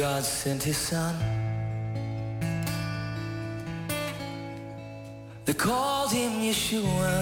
God 0.00 0.24
sent 0.24 0.62
his 0.62 0.78
son. 0.78 1.14
They 5.44 5.52
called 5.52 6.10
him 6.10 6.32
Yeshua. 6.40 7.12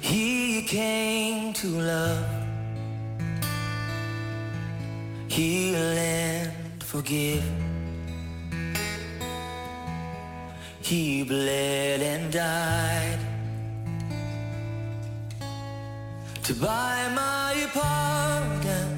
He 0.00 0.62
came 0.62 1.52
to 1.52 1.68
love, 1.68 2.26
heal 5.28 5.76
and 5.76 6.82
forgive. 6.82 7.44
He 10.80 11.22
bled 11.22 12.00
and 12.02 12.32
died 12.32 13.20
to 16.42 16.54
buy 16.54 17.08
my 17.14 17.68
pardon. 17.72 18.89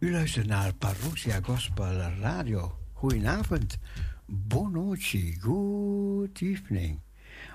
U 0.00 0.10
luistert 0.12 0.46
naar 0.46 0.74
Parousia 0.74 1.40
Gospel 1.42 2.00
Radio. 2.20 2.78
Goedenavond. 2.92 3.78
Bonoci. 4.26 5.36
Good 5.40 6.40
evening. 6.40 7.00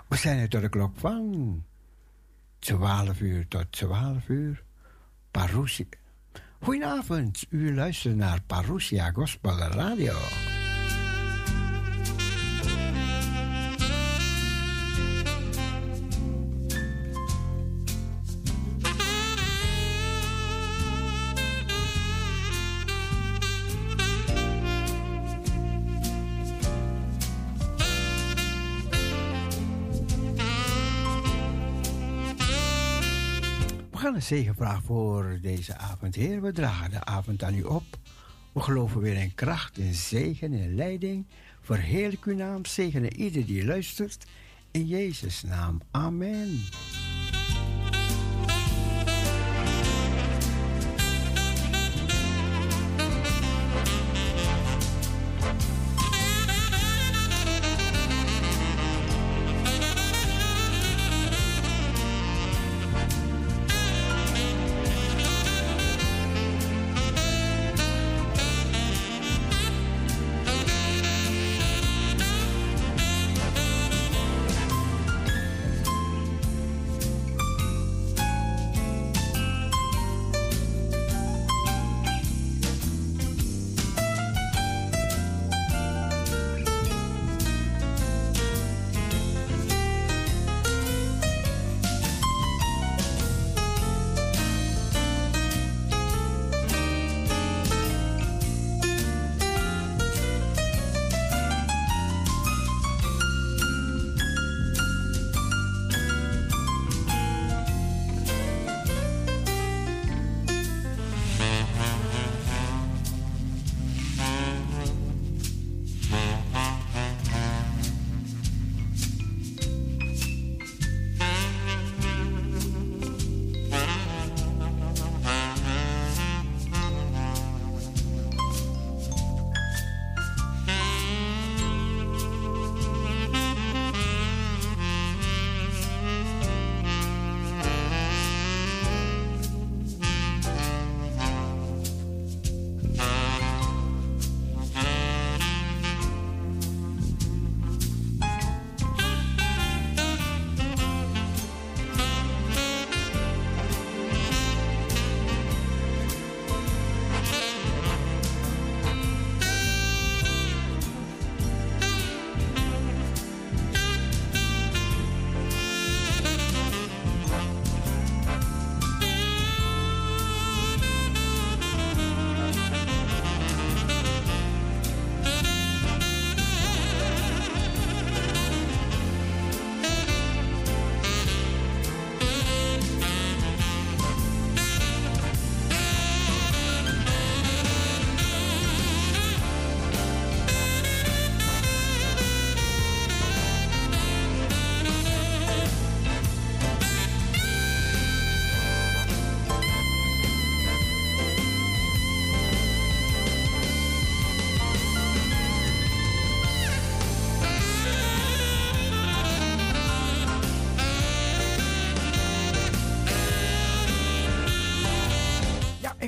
We 0.08 0.18
zijn 0.18 0.38
er 0.38 0.50
tot 0.50 0.62
de 0.62 0.70
klok 0.70 0.96
van 0.96 1.64
12 2.60 3.20
uur 3.20 3.48
tot 3.48 3.72
12 3.72 4.30
uur. 4.30 4.64
Parousia. 5.32 5.86
Goedenavond. 6.60 7.46
U 7.50 7.76
luistert 7.76 8.16
naar 8.16 8.42
Parousia 8.42 9.12
Gospel 9.12 9.58
Radio. 9.58 10.14
Zegenvraag 34.26 34.84
voor 34.84 35.40
deze 35.42 35.78
avond, 35.78 36.16
Heer. 36.16 36.42
We 36.42 36.52
dragen 36.52 36.90
de 36.90 37.06
avond 37.06 37.44
aan 37.44 37.56
u 37.56 37.64
op. 37.64 37.84
We 38.54 38.60
geloven 38.60 39.02
weer 39.02 39.16
in 39.16 39.36
kracht, 39.36 39.78
in 39.78 39.94
zegen, 39.94 40.54
in 40.54 40.76
leiding. 40.76 41.26
Verheerlijk 41.62 42.26
uw 42.26 42.36
naam, 42.36 42.66
zegenen 42.66 43.20
ieder 43.20 43.46
die 43.46 43.66
luistert. 43.66 44.26
In 44.72 44.86
Jezus' 44.86 45.44
naam, 45.44 45.82
amen. 45.92 46.64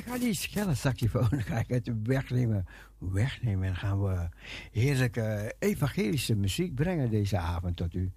ga 0.08 0.18
die 0.18 0.34
schelle 0.34 0.74
saxofoon 0.74 1.42
ga 1.48 1.58
ik 1.58 1.68
het 1.68 1.90
wegnemen. 2.02 2.66
Wegnemen. 2.98 3.68
En 3.68 3.76
gaan 3.76 4.02
we 4.02 4.28
heerlijke 4.72 5.54
evangelische 5.58 6.34
muziek 6.34 6.74
brengen 6.74 7.10
deze 7.10 7.38
avond 7.38 7.76
tot 7.76 7.94
u. 7.94 8.12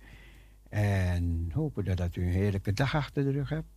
En 0.70 1.52
hopen 1.54 1.86
dat, 1.86 1.98
dat 1.98 2.16
u 2.16 2.22
een 2.22 2.32
heerlijke 2.32 2.74
dag 2.74 2.96
achter 2.96 3.24
de 3.24 3.32
rug 3.32 3.50
hebt. 3.50 3.68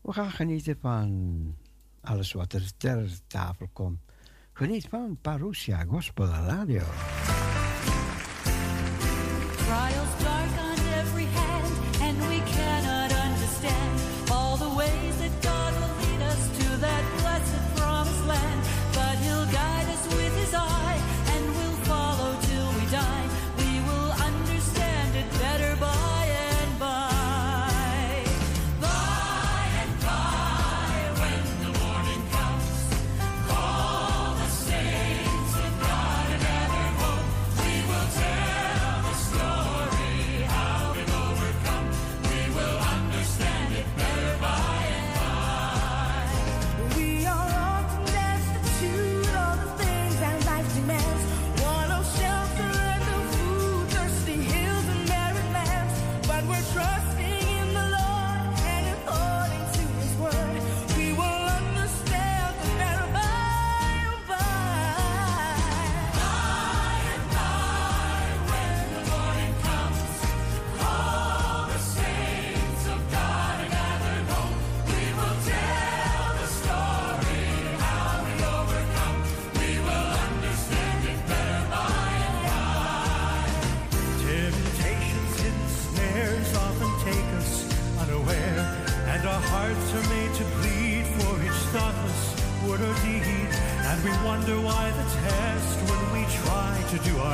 We 0.00 0.12
gaan 0.12 0.30
genieten 0.30 0.78
van 0.80 1.54
alles 2.00 2.32
wat 2.32 2.52
er 2.52 2.76
ter 2.76 3.10
tafel 3.26 3.68
komt. 3.72 3.98
Geniet 4.52 4.86
van 4.88 5.18
Parousia 5.20 5.84
Gospel 5.84 6.26
Radio. 6.26 6.82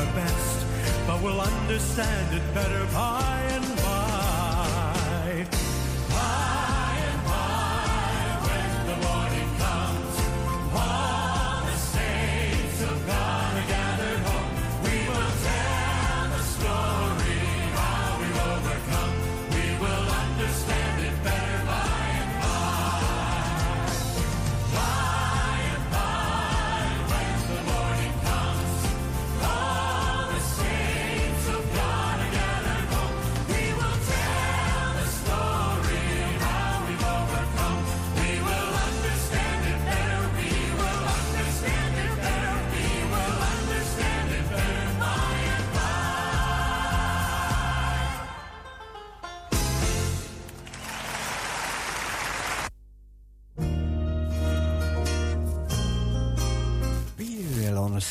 our 0.05 0.15
best, 0.15 0.67
but 1.07 1.23
we'll 1.23 1.41
understand 1.41 2.35
it 2.35 2.55
better 2.55 2.85
by 2.93 3.41
and 3.51 3.77
by. 3.77 3.94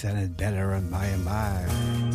understand 0.06 0.20
it 0.20 0.38
better 0.38 0.74
on 0.74 0.90
by 0.90 1.06
and 1.06 1.26
by. 1.26 2.13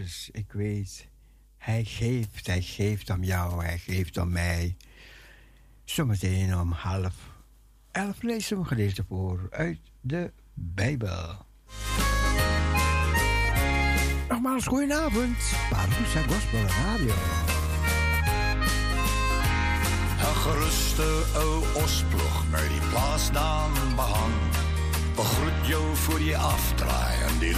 Cares. 0.00 0.28
Ik 0.32 0.52
weet, 0.52 1.08
hij 1.58 1.84
geeft, 1.84 2.46
hij 2.46 2.62
geeft 2.62 3.10
om 3.10 3.24
jou, 3.24 3.64
hij 3.64 3.78
geeft 3.78 4.16
om 4.16 4.30
mij. 4.30 4.76
Zometeen 5.84 6.56
om 6.56 6.72
half 6.72 7.14
elf 7.92 8.22
lezen 8.22 8.58
we 8.58 8.64
gelezen 8.64 9.04
voor 9.08 9.48
uit 9.50 9.78
de 10.00 10.32
Bijbel. 10.54 11.46
Nogmaals, 14.28 14.66
goedenavond. 14.66 15.36
Parousia 15.70 16.22
Gospel 16.22 16.60
Radio. 16.60 17.14
Geruste 20.40 21.24
ou 21.34 21.82
osploeg 21.82 22.50
met 22.50 22.68
die 22.68 22.88
plaasnaam 22.88 23.72
behang. 23.94 24.32
Begroet 25.14 25.66
jou 25.66 25.96
voor 25.96 26.20
je 26.20 26.36
afdraai 26.36 27.32
in 27.32 27.38
die. 27.38 27.54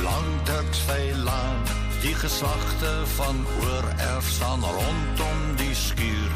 Die 2.03 2.15
geslachten 2.15 3.09
van 3.09 3.47
oererf 3.61 4.29
staan 4.29 4.61
rondom 4.65 5.57
die 5.57 5.75
skuur. 5.75 6.31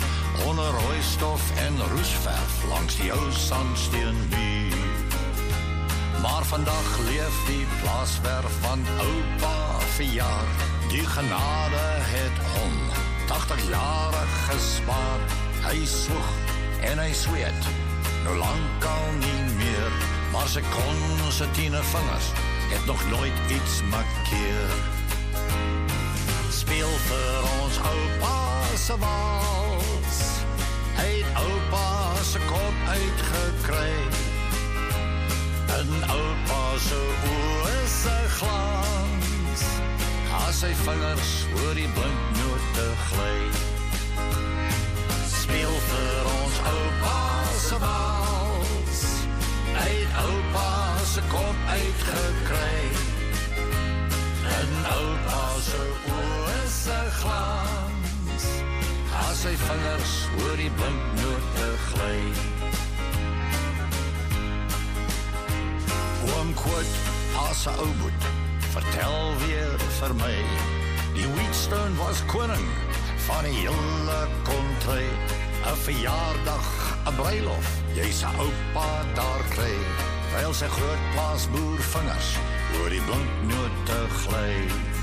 Onder 0.47 0.71
rooistof 0.71 1.43
en 1.59 1.75
roesverf 1.91 2.65
langs 2.69 2.97
die 2.97 3.13
ou 3.13 3.33
sandsteenmuur. 3.33 4.77
Maar 6.23 6.45
vandag 6.45 6.99
leef 6.99 7.37
die 7.47 7.67
plaaswerf 7.83 8.53
van 8.61 8.87
oupa 8.99 9.81
verjaar. 9.81 10.49
Die 10.89 11.07
genade 11.07 11.87
het 12.15 12.39
hom 12.55 12.75
80 13.27 13.69
jare 13.69 14.25
gespaar. 14.49 15.21
Hy 15.67 15.87
swoeg 15.87 16.31
en 16.81 16.99
hy 16.99 17.13
sweet, 17.13 17.71
nou 18.25 18.37
lank 18.39 18.85
al 18.85 19.11
nie 19.19 19.43
meer. 19.57 19.91
Maar 20.31 20.47
sy 20.49 20.63
kon 20.71 21.27
sy 21.31 21.51
tienervingers 21.59 22.31
het 22.71 22.87
nog 22.87 23.03
nooit 23.11 23.35
iets 23.51 23.83
markeer. 23.91 25.06
Speel 26.67 26.97
vir 26.99 27.45
ons 27.63 27.77
oupa 27.79 28.39
se 28.75 28.95
wals. 28.99 30.17
Hy 30.97 31.05
het 31.23 31.37
oupa 31.39 32.15
se 32.27 32.41
kop 32.49 32.81
uitgekry. 32.91 33.93
In 35.77 35.93
oupa 36.11 36.63
se 36.83 36.99
oë 37.31 37.77
se 37.93 38.17
glans. 38.39 39.63
As 40.41 40.59
sy 40.65 40.73
vingers 40.81 41.31
oor 41.61 41.79
die 41.79 41.87
blinknote 41.95 42.89
gly. 43.13 43.39
Speel 45.37 45.79
vir 45.93 46.31
ons 46.33 46.59
oupa 46.73 47.23
se 47.63 47.79
wals. 47.87 49.07
Hy 49.71 49.89
het 50.03 50.19
oupa 50.27 50.69
se 51.15 51.23
kop 51.31 51.75
uitgekry. 51.79 52.85
In 54.59 54.79
oupa 54.99 55.45
se 55.71 55.87
oë 56.11 56.56
se 56.87 57.11
glans. 57.21 58.45
As 59.27 59.41
sy 59.43 59.55
vingers 59.59 60.13
oor 60.39 60.57
die 60.61 60.71
blinknote 60.79 61.69
gly. 61.89 62.19
Oom 66.31 66.53
Quote, 66.61 66.97
as 67.49 67.67
'n 67.67 67.79
ou 67.83 67.93
boet, 68.01 68.23
vertel 68.75 69.19
weer 69.43 69.73
vir 69.99 70.15
my. 70.23 70.39
Die 71.17 71.29
Wheatstone 71.35 71.97
was 72.03 72.23
koning 72.33 72.67
van 73.27 73.43
die 73.49 73.57
hele 73.63 74.21
kontry. 74.51 75.07
'n 75.67 75.77
Verjaardag, 75.87 76.69
'n 77.07 77.15
bruilof, 77.19 77.69
jy's 77.99 78.23
'n 78.23 78.35
oupa 78.45 78.91
daar 79.19 79.43
kry. 79.55 79.77
Terwyl 80.31 80.55
sy 80.55 80.69
groot 80.77 81.03
plaasboer 81.15 81.81
vingers 81.95 82.29
oor 82.77 82.91
die 82.91 83.05
blinknote 83.09 83.99
gly. 84.23 84.96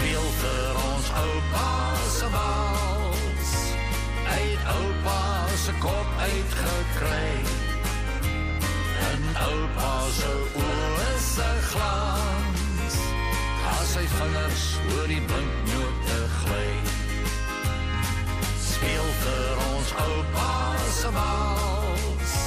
Speel 0.00 0.28
vir 0.40 0.76
ons 0.80 1.08
oupa 1.12 1.94
se 2.08 2.28
wals. 2.32 3.50
Het 4.24 4.62
oupa 4.74 5.24
se 5.64 5.72
kop 5.82 6.06
uitgekry. 6.24 7.32
En 9.08 9.26
oupa 9.44 9.90
se 10.16 10.30
oë 10.62 11.10
se 11.20 11.48
glans. 11.66 12.96
As 13.74 13.92
sy 13.92 14.06
vingers 14.14 14.64
oor 14.94 15.12
die 15.12 15.20
blinknote 15.28 16.20
gly. 16.38 16.72
Speel 18.70 19.10
vir 19.26 19.64
ons 19.66 19.90
oupa 20.06 20.54
se 20.96 21.12
wals. 21.18 22.38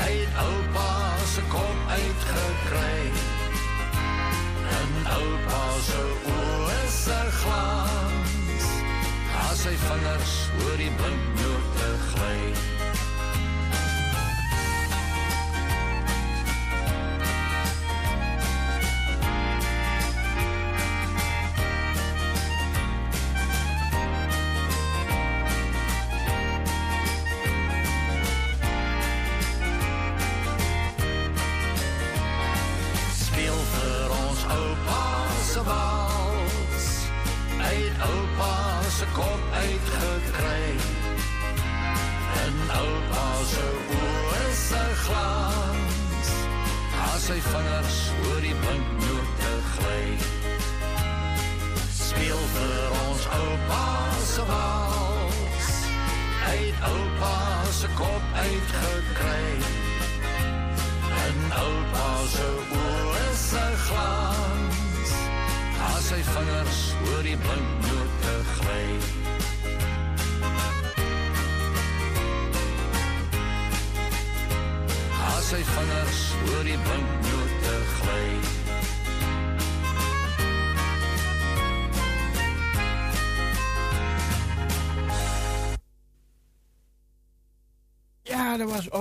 Het 0.00 0.40
oupa 0.46 0.88
se 1.34 1.44
kop 1.52 1.92
uitgekry. 1.98 3.37
Oupa 5.06 5.62
se 5.86 6.00
oë 6.32 6.80
se 6.90 7.20
glans. 7.38 8.66
As 9.44 9.62
sy 9.62 9.76
vingers 9.84 10.34
oor 10.64 10.76
die 10.80 10.90
blinknote 10.98 11.92
gly. 12.10 12.77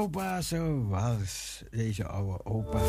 Opa 0.08 0.42
zo 0.42 0.88
was 0.88 1.64
deze 1.70 2.08
oude 2.08 2.46
opa. 2.46 2.80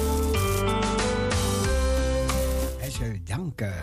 Hij 2.79 2.91
zou 2.91 3.23
danken. 3.25 3.75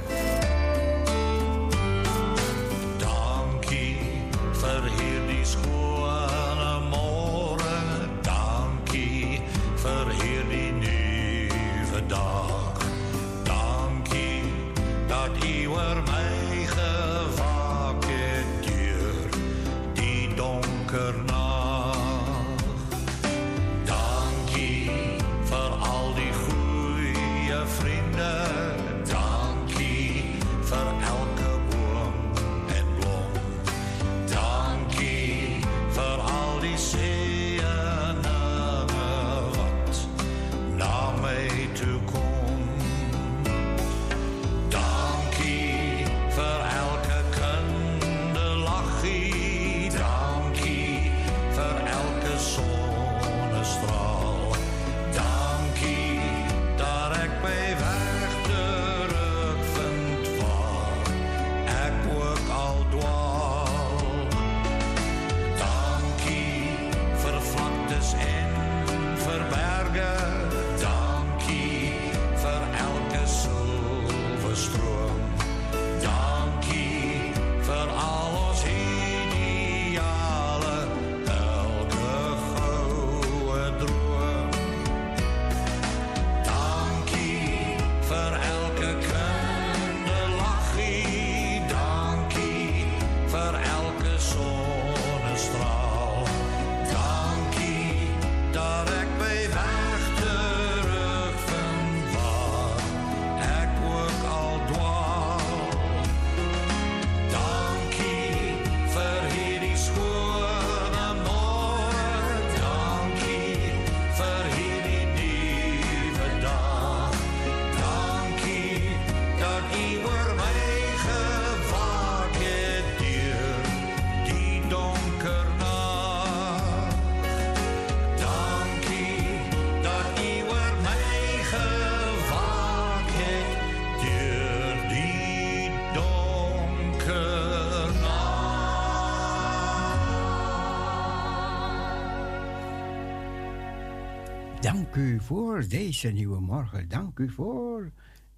voor 145.25 145.67
deze 145.67 146.07
nieuwe 146.07 146.39
morgen. 146.39 146.87
Dank 146.89 147.19
u 147.19 147.29
voor 147.29 147.91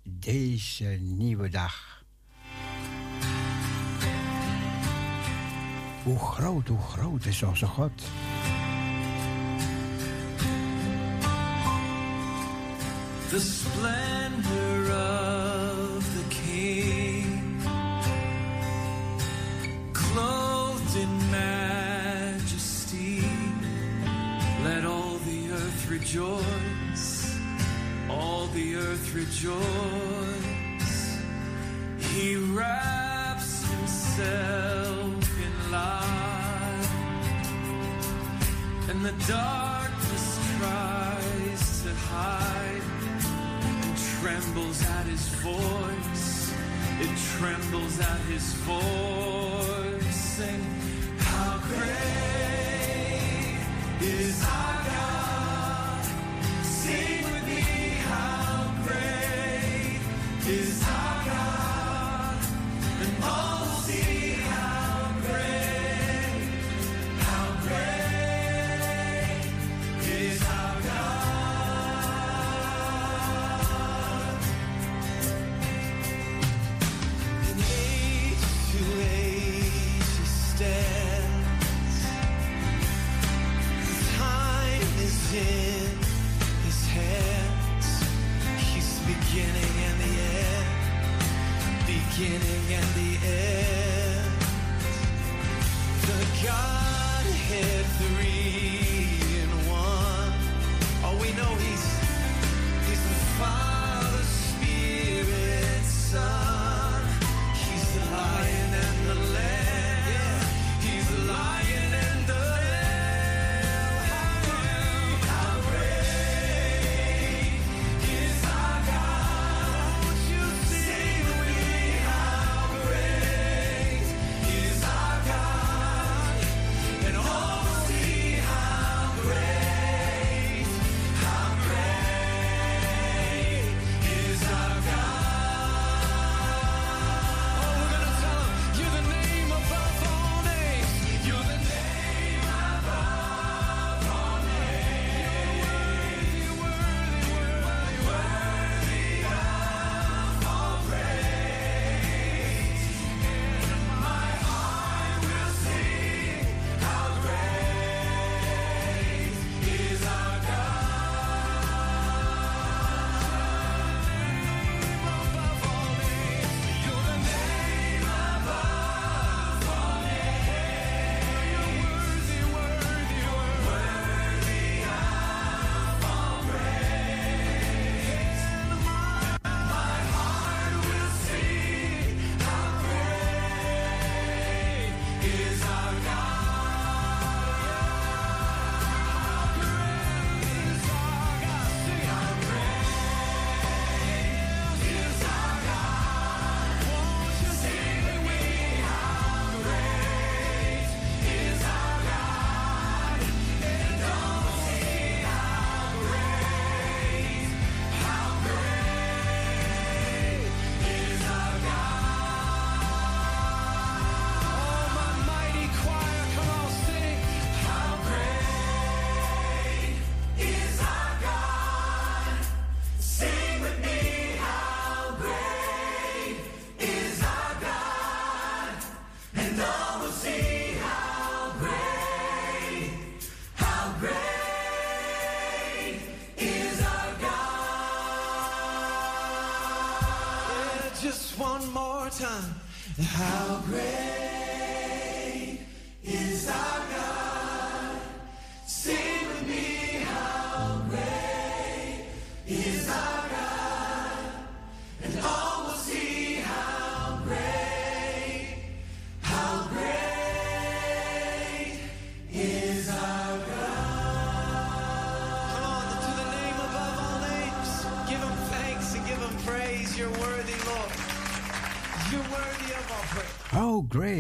deze 0.04 0.98
nieuwe 1.02 1.50
dag. 1.50 2.04
Hoe 6.04 6.20
groot, 6.20 6.68
hoe 6.68 6.82
groot 6.82 7.26
is 7.26 7.44
onze 7.44 7.66
God. 7.66 7.92
rejoice. 29.18 31.18
He 31.98 32.36
wraps 32.36 33.66
himself 33.68 35.24
in 35.46 35.72
light, 35.72 36.88
and 38.90 39.04
the 39.04 39.16
darkness 39.28 40.40
tries 40.58 41.84
to 41.84 41.92
hide 42.14 42.84
and 43.84 43.98
trembles 44.20 44.80
at 44.84 45.06
his 45.08 45.26
voice. 45.50 46.54
It 47.00 47.18
trembles 47.38 48.00
at 48.00 48.22
his 48.32 48.54
voice. 48.70 50.40
And 50.40 50.64
how 51.22 51.60
great 51.70 53.58
is 54.02 54.42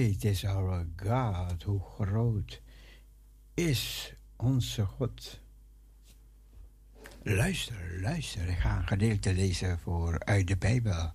great 0.07 0.23
is 0.23 0.45
our 0.45 0.85
God, 0.95 1.63
hoe 1.63 1.81
groot 1.99 2.61
is 3.53 4.13
onze 4.35 4.85
God. 4.85 5.39
Luister, 7.23 8.01
luister, 8.01 8.47
ik 8.47 8.57
ga 8.57 8.77
een 8.77 8.87
gedeelte 8.87 9.33
lezen 9.33 9.79
voor 9.79 10.19
uit 10.19 10.47
de 10.47 10.57
Bijbel. 10.57 11.13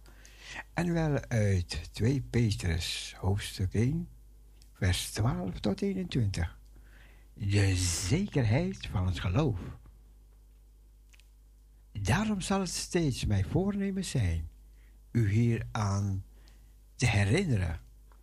En 0.74 0.92
wel 0.92 1.20
uit 1.28 1.88
2 1.92 2.20
Petrus, 2.20 3.14
hoofdstuk 3.18 3.74
1, 3.74 4.09
vers 4.72 5.11
12 5.11 5.61
tot 5.61 5.81
21. 5.81 6.59
De 7.35 7.76
zekerheid 7.76 8.87
van 8.87 9.07
het 9.07 9.20
geloof. 9.20 9.59
Daarom 11.92 12.40
zal 12.40 12.61
het 12.61 12.68
steeds 12.68 13.24
mijn 13.24 13.44
voornemen 13.44 14.05
zijn 14.05 14.48
u 15.12 15.31
hieraan 15.31 16.24
te 16.96 17.07
herinneren, 17.07 17.81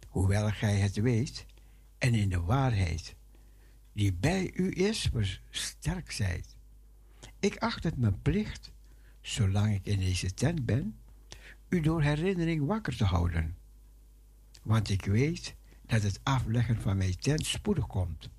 hoewel 0.09 0.49
gij 0.51 0.75
het 0.75 0.95
weet, 0.95 1.45
en 1.97 2.13
in 2.13 2.29
de 2.29 2.41
waarheid 2.41 3.15
die 3.93 4.13
bij 4.13 4.51
u 4.53 4.71
is, 4.71 5.09
versterkt 5.11 6.13
zijt. 6.13 6.55
Ik 7.39 7.57
acht 7.57 7.83
het 7.83 7.97
mijn 7.97 8.21
plicht, 8.21 8.71
zolang 9.21 9.73
ik 9.73 9.85
in 9.85 9.99
deze 9.99 10.33
tent 10.33 10.65
ben, 10.65 10.99
u 11.69 11.79
door 11.79 12.01
herinnering 12.01 12.65
wakker 12.65 12.95
te 12.95 13.03
houden. 13.03 13.57
Want 14.63 14.89
ik 14.89 15.05
weet 15.05 15.55
dat 15.85 16.01
het 16.01 16.19
afleggen 16.23 16.81
van 16.81 16.97
mijn 16.97 17.17
tent 17.17 17.45
spoedig 17.45 17.87
komt, 17.87 18.29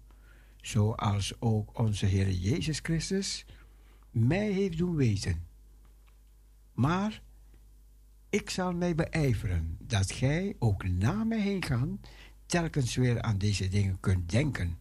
zoals 0.61 1.41
ook 1.41 1.79
onze 1.79 2.07
Heer 2.07 2.31
Jezus 2.31 2.79
Christus 2.79 3.47
mij 4.11 4.51
heeft 4.51 4.79
doen 4.79 4.97
weten. 4.97 5.47
Maar 6.73 7.23
ik 8.31 8.51
zal 8.51 8.73
mij 8.73 8.95
beijveren 8.95 9.77
dat 9.79 10.13
gij 10.13 10.57
ook 10.59 10.85
na 10.85 11.25
mij 11.25 11.41
heen 11.41 11.65
gaan, 11.65 12.01
telkens 12.47 12.95
weer 12.95 13.23
aan 13.23 13.39
deze 13.39 13.69
dingen 13.69 14.01
kunt 14.01 14.31
denken. 14.31 14.79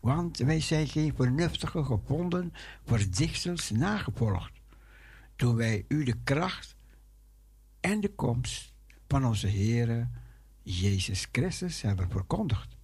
Want 0.00 0.38
wij 0.38 0.60
zijn 0.60 0.88
geen 0.88 1.14
vernuftige 1.14 1.84
gevonden 1.84 2.52
verdichtsels 2.84 3.70
nagevolgd, 3.70 4.52
toen 5.36 5.56
wij 5.56 5.84
u 5.88 6.04
de 6.04 6.16
kracht 6.24 6.76
en 7.80 8.00
de 8.00 8.14
komst 8.14 8.72
van 9.08 9.26
onze 9.26 9.48
Heere 9.48 10.08
Jezus 10.62 11.28
Christus 11.32 11.82
hebben 11.82 12.10
verkondigd. 12.10 12.76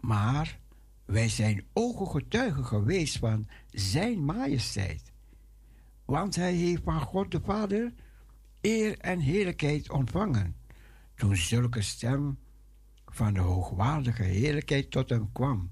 Maar 0.00 0.58
wij 1.04 1.28
zijn 1.28 1.64
ogengetuigen 1.72 2.64
geweest 2.64 3.18
van 3.18 3.48
Zijn 3.70 4.24
majesteit. 4.24 5.12
Want 6.04 6.34
Hij 6.34 6.52
heeft 6.52 6.82
van 6.82 7.00
God 7.00 7.30
de 7.30 7.40
Vader 7.40 7.92
eer 8.62 8.98
en 8.98 9.18
heerlijkheid 9.18 9.90
ontvangen. 9.90 10.56
Toen 11.14 11.36
zulke 11.36 11.82
stem 11.82 12.38
van 13.06 13.34
de 13.34 13.40
hoogwaardige 13.40 14.22
heerlijkheid 14.22 14.90
tot 14.90 15.08
hem 15.08 15.32
kwam. 15.32 15.70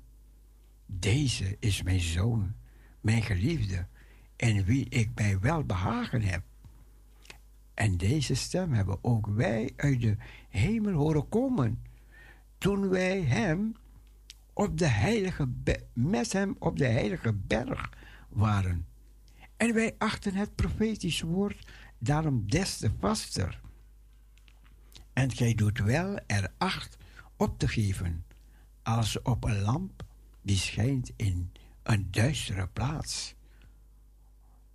Deze 0.87 1.57
is 1.61 1.83
mijn 1.83 2.00
zoon, 2.00 2.55
mijn 3.00 3.22
geliefde, 3.22 3.87
in 4.37 4.64
wie 4.64 4.88
ik 4.88 5.11
mij 5.14 5.38
wel 5.40 5.64
behagen 5.64 6.22
heb. 6.22 6.42
En 7.74 7.96
deze 7.96 8.35
stem 8.35 8.72
hebben 8.72 8.98
ook 9.05 9.26
wij 9.26 9.72
uit 9.76 10.00
de 10.00 10.16
hemel 10.48 10.92
horen 10.92 11.29
komen, 11.29 11.83
toen 12.59 12.88
wij 12.88 13.20
hem 13.20 13.74
op 14.53 14.79
de 14.79 14.87
heilige 14.87 15.48
met 15.92 16.33
hem 16.33 16.57
op 16.59 16.79
de 16.79 16.87
heilige 16.87 17.33
berg 17.33 17.92
waren. 18.29 18.87
En 19.57 19.74
wij 19.74 19.94
achten 19.98 20.35
het 20.35 20.55
profetisch 20.55 21.20
woord 21.20 21.66
daarom 22.00 22.50
des 22.50 22.76
te 22.76 22.90
vaster. 22.98 23.60
En 25.12 25.32
gij 25.32 25.54
doet 25.54 25.78
wel 25.78 26.18
er 26.26 26.52
acht 26.58 26.96
op 27.36 27.58
te 27.58 27.68
geven, 27.68 28.24
als 28.82 29.22
op 29.22 29.44
een 29.44 29.60
lamp 29.60 30.04
die 30.42 30.56
schijnt 30.56 31.10
in 31.16 31.52
een 31.82 32.10
duistere 32.10 32.68
plaats. 32.68 33.34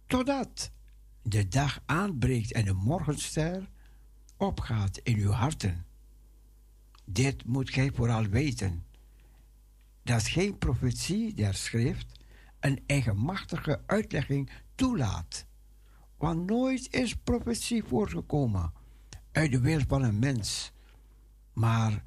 Totdat 0.07 0.71
de 1.21 1.47
dag 1.47 1.79
aanbreekt 1.85 2.51
en 2.51 2.65
de 2.65 2.73
morgenster 2.73 3.69
opgaat 4.38 4.97
in 4.97 5.17
uw 5.17 5.31
harten. 5.31 5.85
Dit 7.05 7.45
moet 7.45 7.69
gij 7.69 7.91
vooral 7.93 8.25
weten, 8.25 8.85
dat 10.03 10.27
geen 10.27 10.57
profetie 10.57 11.33
der 11.33 11.53
schrift 11.53 12.19
een 12.59 12.83
eigenmachtige 12.85 13.83
uitlegging 13.85 14.49
toelaat. 14.75 15.45
Want 16.17 16.45
nooit 16.45 16.93
is 16.93 17.15
profetie 17.15 17.84
voortgekomen 17.84 18.73
uit 19.32 19.51
de 19.51 19.60
wil 19.60 19.82
van 19.88 20.04
een 20.04 20.19
mens, 20.19 20.71
maar 21.54 22.04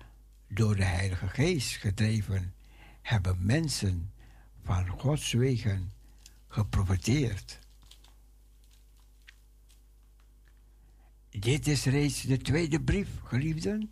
door 0.49 0.77
de 0.77 0.85
Heilige 0.85 1.29
Geest 1.29 1.77
gedreven 1.77 2.55
hebben 3.03 3.47
mensen 3.47 4.13
van 4.63 4.89
Gods 4.89 5.33
wegen 5.33 5.93
geprofeteerd. 6.49 7.59
Dit 11.31 11.67
is 11.67 11.85
reeds 11.85 12.23
de 12.23 12.37
tweede 12.37 12.81
brief, 12.81 13.09
geliefden, 13.25 13.91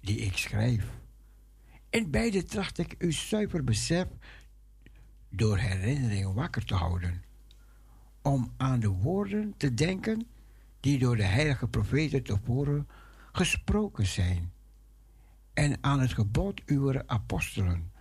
die 0.00 0.18
ik 0.18 0.36
schrijf. 0.36 0.84
In 1.90 2.10
beide 2.10 2.44
tracht 2.44 2.78
ik 2.78 2.94
uw 2.98 3.12
zuiver 3.12 3.64
besef 3.64 4.08
door 5.28 5.58
herinnering 5.58 6.34
wakker 6.34 6.64
te 6.64 6.74
houden, 6.74 7.24
om 8.26 8.52
aan 8.56 8.80
de 8.80 8.88
woorden 8.88 9.54
te 9.56 9.74
denken 9.74 10.26
die 10.80 10.98
door 10.98 11.16
de 11.16 11.24
heilige 11.24 11.68
profeten 11.68 12.22
tevoren 12.22 12.88
gesproken 13.32 14.06
zijn, 14.06 14.52
en 15.52 15.78
aan 15.80 16.00
het 16.00 16.12
gebod 16.12 16.62
uw 16.64 17.02
apostelen 17.06 17.92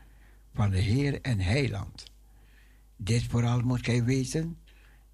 van 0.53 0.69
de 0.69 0.77
Heer 0.77 1.21
en 1.21 1.39
Heiland. 1.39 2.11
Dit 2.95 3.23
vooral 3.23 3.59
moet 3.59 3.85
gij 3.85 4.03
weten, 4.03 4.57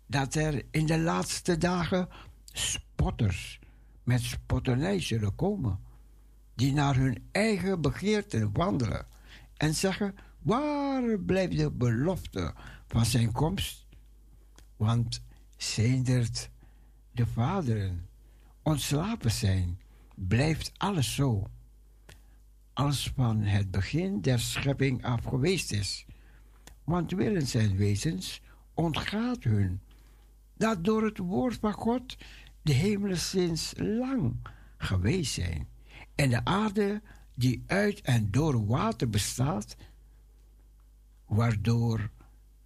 dat 0.06 0.36
er 0.36 0.66
in 0.72 0.86
de 0.86 1.00
laatste 1.00 1.58
dagen 1.58 2.08
spotters 2.54 3.60
met 4.04 4.22
spotternij 4.22 5.00
zullen 5.02 5.36
komen, 5.36 5.80
die 6.56 6.74
naar 6.74 6.96
hun 6.96 7.28
eigen 7.32 7.82
begeerten 7.82 8.52
wandelen 8.54 9.06
en 9.58 9.76
zeggen, 9.76 10.16
waar 10.42 11.20
blijft 11.20 11.58
de 11.58 11.72
belofte 11.72 12.54
van 12.88 13.06
zijn 13.06 13.32
komst? 13.32 13.81
Want 14.82 15.22
sedert 15.58 16.50
de 17.12 17.26
vaderen 17.26 18.08
ontslapen 18.62 19.32
zijn, 19.32 19.80
blijft 20.16 20.72
alles 20.78 21.16
zo, 21.16 21.48
als 22.74 23.12
van 23.16 23.42
het 23.42 23.72
begin 23.72 24.22
der 24.22 24.40
schepping 24.40 25.04
af 25.04 25.24
geweest 25.24 25.72
is. 25.72 26.06
Want 26.84 27.12
willen 27.12 27.48
zijn 27.48 27.76
wezens 27.76 28.42
ontgaat 28.74 29.44
hun, 29.44 29.82
dat 30.58 30.84
door 30.84 31.04
het 31.04 31.18
woord 31.18 31.56
van 31.56 31.74
God 31.74 32.18
de 32.62 32.74
hemelen 32.74 33.20
sinds 33.20 33.74
lang 33.78 34.36
geweest 34.78 35.34
zijn, 35.34 35.68
en 36.16 36.30
de 36.30 36.46
aarde 36.46 37.02
die 37.36 37.64
uit 37.68 38.02
en 38.02 38.32
door 38.32 38.66
water 38.66 39.10
bestaat, 39.10 39.76
waardoor 41.26 42.10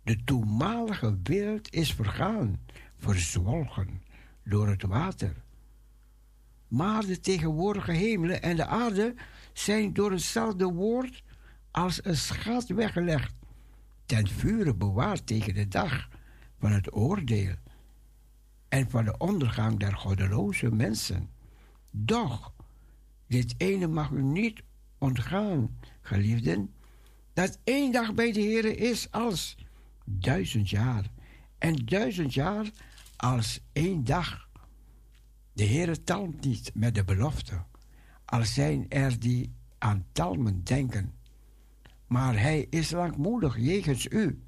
de 0.06 0.24
toenmalige 0.24 1.18
wereld 1.24 1.74
is 1.74 1.94
vergaan, 1.94 2.60
verzwolgen 2.96 4.02
door 4.44 4.68
het 4.68 4.84
water. 4.84 5.44
Maar 6.68 7.06
de 7.06 7.20
tegenwoordige 7.20 7.92
hemelen 7.92 8.42
en 8.42 8.56
de 8.56 8.66
aarde 8.66 9.14
zijn 9.54 9.94
door 9.94 10.12
hetzelfde 10.12 10.66
woord 10.66 11.24
als 11.72 12.06
een 12.06 12.18
schat 12.18 12.68
weggelegd, 12.68 13.34
ten 14.06 14.28
vure 14.28 14.76
bewaard 14.76 15.28
tegen 15.28 15.54
de 15.54 15.68
dag 15.68 16.10
van 16.60 16.72
het 16.72 16.96
oordeel 16.96 17.56
en 18.68 18.90
van 18.90 19.06
de 19.06 19.18
ondergang 19.18 19.80
der 19.80 19.96
goddeloze 19.96 20.72
mensen. 20.72 21.30
Doch, 21.92 22.54
dit 23.28 23.56
ene 23.58 23.88
mag 23.88 24.10
u 24.10 24.24
niet 24.24 24.62
ontgaan, 24.98 25.80
geliefden, 26.02 26.74
dat 27.34 27.60
één 27.64 27.92
dag 27.92 28.14
bij 28.14 28.32
de 28.32 28.42
Heer 28.42 28.80
is 28.80 29.12
als 29.12 29.56
duizend 30.06 30.70
jaar, 30.70 31.12
en 31.58 31.76
duizend 31.76 32.34
jaar 32.34 32.72
als 33.16 33.62
één 33.72 34.04
dag. 34.04 34.50
De 35.54 35.66
Heere 35.66 36.04
talmt 36.04 36.46
niet 36.46 36.72
met 36.74 36.96
de 36.96 37.04
belofte, 37.04 37.64
al 38.26 38.46
zijn 38.46 38.90
er 38.90 39.20
die 39.20 39.54
aan 39.78 40.06
talmen 40.12 40.64
denken. 40.64 41.14
Maar 42.08 42.40
hij 42.40 42.68
is 42.70 42.92
langmoedig 42.92 43.58
jegens 43.58 44.08
u, 44.10 44.44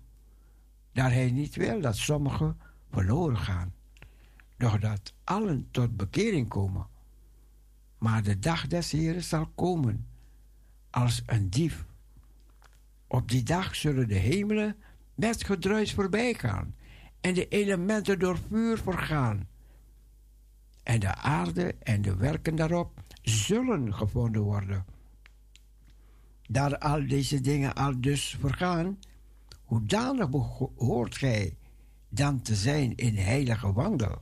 daar 0.91 1.11
hij 1.11 1.31
niet 1.31 1.55
wil 1.55 1.81
dat 1.81 1.95
sommigen 1.95 2.59
verloren 2.91 3.37
gaan, 3.37 3.73
doch 4.57 4.79
dat 4.79 5.13
allen 5.23 5.67
tot 5.71 5.97
bekering 5.97 6.47
komen. 6.47 6.87
Maar 7.97 8.23
de 8.23 8.39
dag 8.39 8.67
des 8.67 8.91
Heeren 8.91 9.23
zal 9.23 9.47
komen 9.47 10.07
als 10.89 11.21
een 11.25 11.49
dief. 11.49 11.85
Op 13.07 13.29
die 13.29 13.43
dag 13.43 13.75
zullen 13.75 14.07
de 14.07 14.15
hemelen 14.15 14.75
met 15.17 15.43
gedruis 15.45 15.93
voorbij 15.93 16.33
gaan 16.33 16.75
en 17.21 17.33
de 17.33 17.47
elementen 17.47 18.19
door 18.19 18.37
vuur 18.49 18.77
vergaan. 18.77 19.47
En 20.83 20.99
de 20.99 21.15
aarde 21.15 21.75
en 21.79 22.01
de 22.01 22.15
werken 22.15 22.55
daarop 22.55 23.01
zullen 23.21 23.93
gevonden 23.93 24.41
worden. 24.41 24.85
Daar 26.49 26.77
al 26.77 27.07
deze 27.07 27.41
dingen 27.41 27.73
al 27.73 28.01
dus 28.01 28.37
vergaan, 28.39 28.99
hoedanig 29.63 30.29
behoort 30.29 31.17
gij 31.17 31.57
dan 32.09 32.41
te 32.41 32.55
zijn 32.55 32.95
in 32.95 33.15
heilige 33.15 33.73
wandel, 33.73 34.21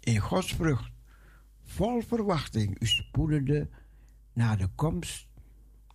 in 0.00 0.18
Gods 0.18 0.52
vrucht, 0.52 0.92
vol 1.62 2.02
verwachting 2.02 2.80
u 2.80 2.86
spoedende 2.86 3.68
naar 4.32 4.58
de 4.58 4.68
komst 4.74 5.26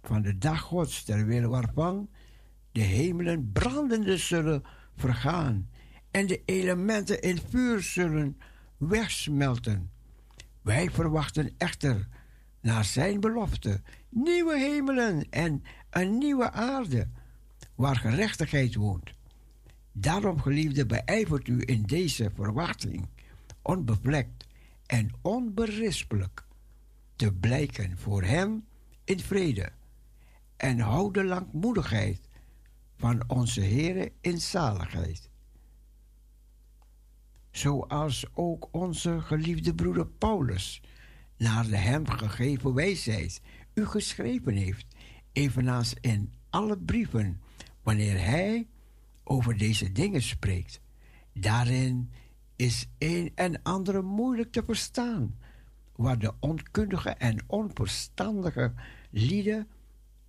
van 0.01 0.21
de 0.21 0.37
dag 0.37 0.61
Gods, 0.61 1.03
ter 1.03 1.25
wille 1.25 1.47
waarvan 1.47 2.09
de 2.77 2.83
hemelen 2.83 3.51
brandende 3.51 4.17
zullen 4.17 4.63
vergaan 4.95 5.69
en 6.11 6.27
de 6.27 6.41
elementen 6.45 7.21
in 7.21 7.39
vuur 7.49 7.81
zullen 7.81 8.37
wegsmelten. 8.77 9.91
Wij 10.61 10.89
verwachten 10.89 11.53
echter 11.57 12.07
naar 12.61 12.85
zijn 12.85 13.19
belofte 13.19 13.81
nieuwe 14.09 14.57
hemelen 14.57 15.29
en 15.29 15.63
een 15.89 16.17
nieuwe 16.17 16.51
aarde 16.51 17.07
waar 17.75 17.95
gerechtigheid 17.95 18.75
woont. 18.75 19.13
Daarom, 19.91 20.41
geliefde, 20.41 20.85
beijvert 20.85 21.47
u 21.47 21.61
in 21.65 21.81
deze 21.81 22.31
verwachting 22.35 23.07
onbevlekt 23.61 24.47
en 24.85 25.11
onberispelijk 25.21 26.43
te 27.15 27.33
blijken 27.33 27.97
voor 27.97 28.23
hem 28.23 28.65
in 29.03 29.19
vrede 29.19 29.69
en 30.57 30.79
houd 30.79 31.13
de 31.13 31.23
langmoedigheid 31.23 32.26
van 32.97 33.23
onze 33.27 33.61
Heere 33.61 34.11
in 34.21 34.41
zaligheid. 34.41 35.29
Zoals 37.51 38.25
ook 38.33 38.67
onze 38.71 39.21
geliefde 39.21 39.75
broeder 39.75 40.07
Paulus 40.07 40.81
naar 41.37 41.67
de 41.67 41.77
hem 41.77 42.07
gegeven 42.07 42.73
wijsheid 42.73 43.41
u 43.73 43.85
geschreven 43.85 44.53
heeft, 44.53 44.85
evenals 45.31 45.93
in 46.01 46.33
alle 46.49 46.77
brieven, 46.77 47.41
wanneer 47.81 48.19
hij 48.19 48.67
over 49.23 49.57
deze 49.57 49.91
dingen 49.91 50.21
spreekt. 50.21 50.81
Daarin 51.33 52.11
is 52.55 52.87
een 52.97 53.31
en 53.35 53.61
andere 53.63 54.01
moeilijk 54.01 54.51
te 54.51 54.63
verstaan, 54.63 55.35
waar 55.95 56.19
de 56.19 56.33
onkundige 56.39 57.09
en 57.09 57.43
onverstandige 57.47 58.73
lieden 59.09 59.67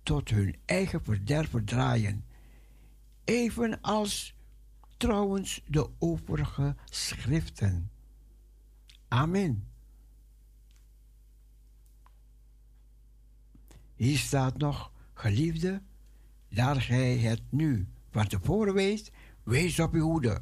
tot 0.03 0.29
hun 0.29 0.55
eigen 0.65 1.03
verderven 1.03 1.65
draaien, 1.65 2.25
evenals 3.29 4.35
trouwens 4.97 5.61
de 5.67 5.89
overige 5.99 6.75
schriften. 6.85 7.91
Amen. 9.07 9.67
Hier 13.95 14.17
staat 14.17 14.57
nog, 14.57 14.91
geliefde, 15.13 15.81
daar 16.49 16.81
gij 16.81 17.17
het 17.17 17.41
nu 17.49 17.87
van 18.11 18.27
tevoren 18.27 18.73
weet, 18.73 19.11
wees 19.43 19.79
op 19.79 19.93
uw 19.93 20.01
hoede. 20.01 20.41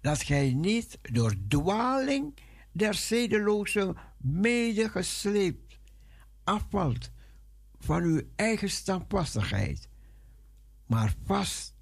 Dat 0.00 0.22
gij 0.22 0.52
niet 0.52 0.98
door 1.02 1.34
dwaling 1.48 2.34
der 2.72 2.94
zedeloze 2.94 3.96
medegesleept 4.16 5.78
afvalt 6.44 7.10
van 7.78 8.02
uw 8.02 8.20
eigen 8.36 8.70
standvastigheid, 8.70 9.88
maar 10.88 11.14
vast 11.24 11.74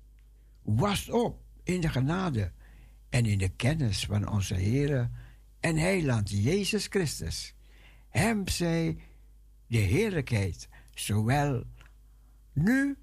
was 0.63 1.11
op 1.11 1.43
in 1.63 1.81
de 1.81 1.89
genade 1.89 2.53
en 3.09 3.27
in 3.27 3.39
de 3.39 3.49
kennis 3.49 4.05
van 4.05 4.29
onze 4.29 4.55
Heere 4.55 5.11
en 5.61 5.77
Heiland 5.77 6.31
Jezus 6.31 6.87
Christus. 6.87 7.55
Hem 8.09 8.49
zij 8.49 8.99
de 9.67 9.79
heerlijkheid, 9.79 10.69
zowel 10.95 11.65
nu 12.53 12.99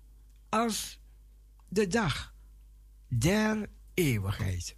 als 0.49 0.99
de 1.67 1.87
dag 1.87 2.35
der 3.07 3.69
eeuwigheid. 3.93 4.75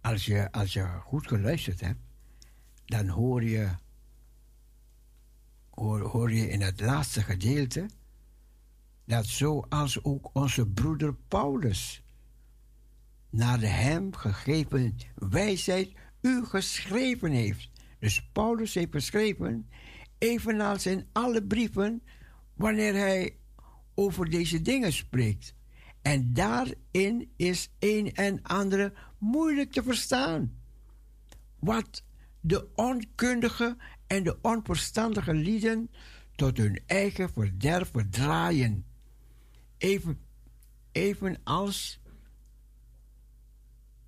Als 0.00 0.24
je, 0.24 0.52
als 0.52 0.72
je 0.72 1.00
goed 1.00 1.26
geluisterd 1.28 1.80
hebt, 1.80 2.00
dan 2.84 3.08
hoor 3.08 3.44
je, 3.44 3.70
hoor, 5.70 6.00
hoor 6.00 6.32
je 6.32 6.48
in 6.48 6.60
het 6.60 6.80
laatste 6.80 7.22
gedeelte 7.22 7.88
dat 9.12 9.26
zoals 9.26 10.04
ook 10.04 10.30
onze 10.32 10.66
broeder 10.66 11.14
Paulus 11.14 12.02
naar 13.30 13.60
de 13.60 13.66
hem 13.66 14.14
gegeven 14.14 14.96
wijsheid 15.14 15.92
u 16.20 16.44
geschreven 16.44 17.30
heeft. 17.30 17.70
Dus 17.98 18.28
Paulus 18.32 18.74
heeft 18.74 18.92
geschreven, 18.92 19.68
evenals 20.18 20.86
in 20.86 21.06
alle 21.12 21.42
brieven, 21.42 22.02
wanneer 22.54 22.94
hij 22.94 23.36
over 23.94 24.30
deze 24.30 24.62
dingen 24.62 24.92
spreekt. 24.92 25.54
En 26.02 26.32
daarin 26.32 27.32
is 27.36 27.70
een 27.78 28.14
en 28.14 28.42
andere 28.42 28.92
moeilijk 29.18 29.72
te 29.72 29.82
verstaan. 29.82 30.58
Wat 31.58 32.04
de 32.40 32.68
onkundige 32.74 33.76
en 34.06 34.22
de 34.22 34.38
onverstandige 34.42 35.34
lieden 35.34 35.90
tot 36.34 36.56
hun 36.56 36.80
eigen 36.86 37.32
verderf 37.32 37.90
verdraaien. 37.90 38.90
Even, 39.82 40.20
evenals 40.92 42.00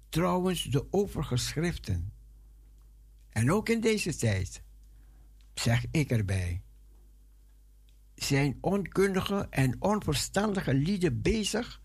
trouwens 0.08 0.64
de 0.64 0.86
overige 0.92 1.36
schriften. 1.36 2.12
En 3.30 3.52
ook 3.52 3.68
in 3.68 3.80
deze 3.80 4.16
tijd, 4.16 4.62
zeg 5.54 5.84
ik 5.90 6.10
erbij, 6.10 6.62
zijn 8.14 8.58
onkundige 8.60 9.46
en 9.50 9.76
onverstandige 9.78 10.74
lieden 10.74 11.22
bezig 11.22 11.80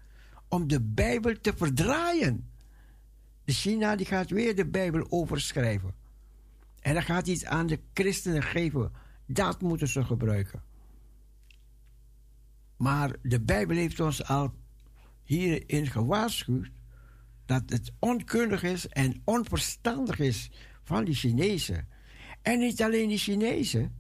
om 0.48 0.68
de 0.68 0.82
Bijbel 0.82 1.42
te 1.42 1.54
verdraaien. 1.58 2.52
China 3.46 3.96
die 3.96 4.06
gaat 4.06 4.30
weer 4.30 4.56
de 4.56 4.66
Bijbel 4.66 5.12
overschrijven. 5.12 5.96
En 6.80 6.94
dan 6.94 7.04
gaat 7.04 7.28
iets 7.28 7.46
aan 7.46 7.68
de 7.68 7.80
christenen 7.94 8.44
geven. 8.44 8.92
Dat 9.26 9.62
moeten 9.62 9.88
ze 9.88 10.04
gebruiken. 10.04 10.69
Maar 12.80 13.16
de 13.22 13.42
Bijbel 13.42 13.76
heeft 13.76 14.00
ons 14.00 14.24
al 14.24 14.54
hierin 15.24 15.88
gewaarschuwd 15.88 16.70
dat 17.46 17.64
het 17.66 17.92
onkundig 18.00 18.64
is 18.64 18.88
en 18.88 19.22
onverstandig 19.24 20.20
is 20.20 20.52
van 20.84 21.04
die 21.06 21.16
Chinezen. 21.16 21.88
En 22.42 22.60
niet 22.60 22.82
alleen 22.82 23.08
die 23.08 23.18
Chinezen, 23.18 23.96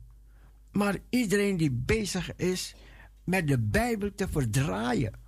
maar 0.72 0.98
iedereen 1.10 1.58
die 1.58 1.72
bezig 1.72 2.36
is 2.36 2.76
met 3.24 3.48
de 3.48 3.60
Bijbel 3.60 4.16
te 4.16 4.28
verdraaien. 4.28 5.20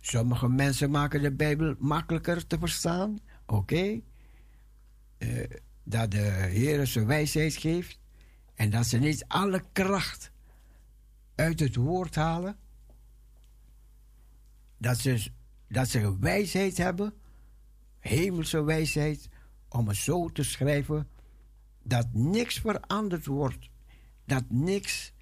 Sommige 0.00 0.48
mensen 0.48 0.90
maken 0.90 1.22
de 1.22 1.32
Bijbel 1.32 1.74
makkelijker 1.78 2.46
te 2.46 2.58
verstaan, 2.58 3.18
oké. 3.46 4.00
Eh, 5.18 5.44
dat 5.82 6.10
de 6.10 6.46
Heer 6.50 6.86
zijn 6.86 7.06
wijsheid 7.06 7.56
geeft 7.56 7.98
en 8.54 8.70
dat 8.70 8.86
ze 8.86 8.98
niet 8.98 9.24
alle 9.28 9.62
kracht 9.72 10.30
uit 11.34 11.60
het 11.60 11.76
woord 11.76 12.14
halen. 12.14 12.56
Dat 14.78 14.98
ze, 14.98 15.30
dat 15.68 15.88
ze 15.88 16.18
wijsheid 16.18 16.76
hebben, 16.76 17.14
hemelse 17.98 18.62
wijsheid, 18.64 19.28
om 19.68 19.88
het 19.88 19.96
zo 19.96 20.28
te 20.28 20.42
schrijven 20.42 21.08
dat 21.82 22.06
niks 22.12 22.58
veranderd 22.58 23.26
wordt, 23.26 23.68
dat 24.24 24.44
niks 24.48 25.12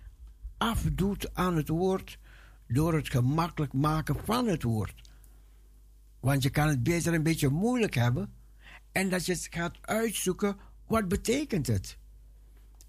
afdoet 0.56 1.34
aan 1.34 1.56
het 1.56 1.68
woord 1.68 2.18
door 2.68 2.94
het 2.94 3.10
gemakkelijk 3.10 3.72
maken 3.72 4.16
van 4.24 4.46
het 4.46 4.62
woord. 4.62 5.10
Want 6.20 6.42
je 6.42 6.50
kan 6.50 6.68
het 6.68 6.82
beter 6.82 7.14
een 7.14 7.22
beetje 7.22 7.48
moeilijk 7.48 7.94
hebben 7.94 8.32
en 8.92 9.10
dat 9.10 9.26
je 9.26 9.46
gaat 9.50 9.78
uitzoeken, 9.80 10.56
wat 10.86 11.08
betekent 11.08 11.66
het? 11.66 11.98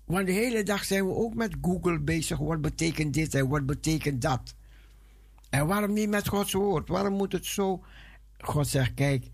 Want 0.05 0.26
de 0.26 0.32
hele 0.32 0.63
dag 0.63 0.84
zijn 0.84 1.05
we 1.05 1.13
ook 1.13 1.34
met 1.34 1.55
Google 1.61 1.99
bezig. 1.99 2.38
Wat 2.38 2.61
betekent 2.61 3.13
dit 3.13 3.36
en 3.36 3.47
wat 3.47 3.66
betekent 3.66 4.22
dat? 4.22 4.55
En 5.56 5.68
waarom 5.68 5.93
niet 5.93 6.10
met 6.10 6.28
Gods 6.28 6.53
woord? 6.53 6.88
Waarom 6.88 7.14
moet 7.14 7.32
het 7.32 7.45
zo? 7.45 7.84
God 8.38 8.68
zegt: 8.68 8.93
Kijk, 8.93 9.30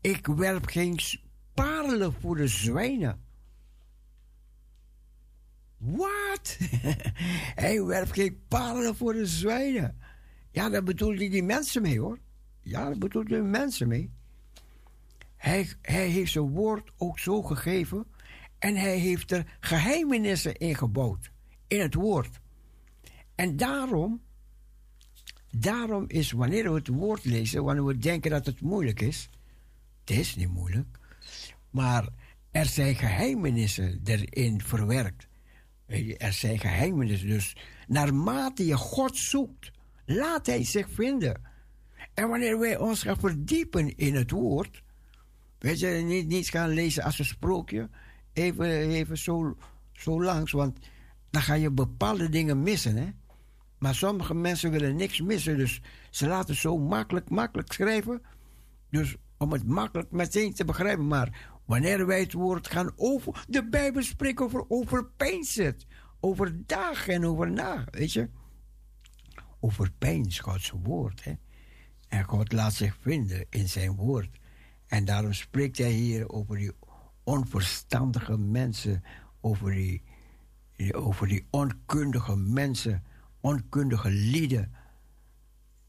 ik 0.00 0.26
werp 0.26 0.66
geen 0.66 0.98
parelen 1.54 2.12
voor 2.20 2.36
de 2.36 2.46
zwijnen. 2.46 3.24
Wat? 5.76 6.58
hij 7.64 7.84
werpt 7.84 8.12
geen 8.12 8.40
parelen 8.48 8.96
voor 8.96 9.12
de 9.12 9.26
zwijnen. 9.26 9.98
Ja, 10.50 10.68
daar 10.68 10.82
bedoelt 10.82 11.18
hij 11.18 11.28
die 11.28 11.42
mensen 11.42 11.82
mee 11.82 12.00
hoor. 12.00 12.18
Ja, 12.60 12.84
daar 12.84 12.98
bedoelt 12.98 13.30
hij 13.30 13.42
mensen 13.42 13.88
mee. 13.88 14.12
Hij, 15.36 15.72
hij 15.82 16.08
heeft 16.08 16.32
zijn 16.32 16.50
woord 16.50 16.90
ook 16.96 17.18
zo 17.18 17.42
gegeven. 17.42 18.06
En 18.58 18.76
hij 18.76 18.98
heeft 18.98 19.30
er 19.30 19.56
geheimenissen 19.60 20.56
in 20.56 20.74
gebouwd. 20.74 21.30
In 21.66 21.80
het 21.80 21.94
woord. 21.94 22.40
En 23.34 23.56
daarom, 23.56 24.26
daarom 25.50 26.04
is 26.06 26.32
wanneer 26.32 26.64
we 26.64 26.78
het 26.78 26.88
woord 26.88 27.24
lezen, 27.24 27.64
wanneer 27.64 27.84
we 27.84 27.98
denken 27.98 28.30
dat 28.30 28.46
het 28.46 28.60
moeilijk 28.60 29.00
is. 29.00 29.28
Het 30.04 30.18
is 30.18 30.36
niet 30.36 30.52
moeilijk. 30.52 30.98
Maar 31.70 32.08
er 32.50 32.66
zijn 32.66 32.94
geheimenissen 32.94 34.00
erin 34.04 34.60
verwerkt. 34.60 35.26
Er 36.16 36.32
zijn 36.32 36.58
geheimenissen. 36.58 37.28
Dus 37.28 37.56
naarmate 37.86 38.66
je 38.66 38.76
God 38.76 39.16
zoekt, 39.16 39.70
laat 40.04 40.46
Hij 40.46 40.64
zich 40.64 40.88
vinden. 40.90 41.40
En 42.14 42.28
wanneer 42.28 42.58
wij 42.58 42.78
ons 42.78 43.02
gaan 43.02 43.18
verdiepen 43.18 43.96
in 43.96 44.14
het 44.14 44.30
woord, 44.30 44.82
weet 45.58 45.78
je, 45.78 45.88
niet, 45.88 46.26
niet 46.26 46.48
gaan 46.48 46.68
lezen 46.68 47.02
als 47.02 47.18
een 47.18 47.24
sprookje, 47.24 47.88
even, 48.32 48.88
even 48.88 49.18
zo, 49.18 49.56
zo 49.92 50.22
langs, 50.22 50.52
want 50.52 50.78
dan 51.30 51.42
ga 51.42 51.54
je 51.54 51.70
bepaalde 51.70 52.28
dingen 52.28 52.62
missen. 52.62 52.96
Hè? 52.96 53.08
Maar 53.78 53.94
sommige 53.94 54.34
mensen 54.34 54.70
willen 54.70 54.96
niks 54.96 55.20
missen, 55.20 55.56
dus 55.56 55.80
ze 56.10 56.26
laten 56.26 56.54
zo 56.54 56.78
makkelijk, 56.78 57.30
makkelijk 57.30 57.72
schrijven. 57.72 58.22
Dus 58.90 59.16
om 59.36 59.52
het 59.52 59.64
makkelijk 59.66 60.10
meteen 60.10 60.54
te 60.54 60.64
begrijpen. 60.64 61.06
Maar 61.06 61.60
wanneer 61.64 62.06
wij 62.06 62.20
het 62.20 62.32
woord 62.32 62.68
gaan 62.68 62.92
over. 62.96 63.44
De 63.48 63.68
Bijbel 63.68 64.02
spreekt 64.02 64.40
over 64.40 64.64
overpeinzen. 64.68 65.76
Over 66.20 66.66
dag 66.66 67.08
en 67.08 67.26
over 67.26 67.50
nacht, 67.50 67.94
weet 67.94 68.12
je. 68.12 68.28
Overpeins 69.60 70.38
Gods 70.38 70.72
woord. 70.82 71.24
Hè? 71.24 71.32
En 72.08 72.24
God 72.24 72.52
laat 72.52 72.74
zich 72.74 72.96
vinden 73.00 73.46
in 73.50 73.68
zijn 73.68 73.94
woord. 73.94 74.38
En 74.86 75.04
daarom 75.04 75.32
spreekt 75.32 75.78
hij 75.78 75.90
hier 75.90 76.28
over 76.28 76.56
die 76.56 76.72
onverstandige 77.24 78.38
mensen. 78.38 79.02
Over 79.40 79.70
die, 79.70 80.02
over 80.94 81.28
die 81.28 81.46
onkundige 81.50 82.36
mensen. 82.36 83.02
Onkundige 83.40 84.10
lieden. 84.10 84.72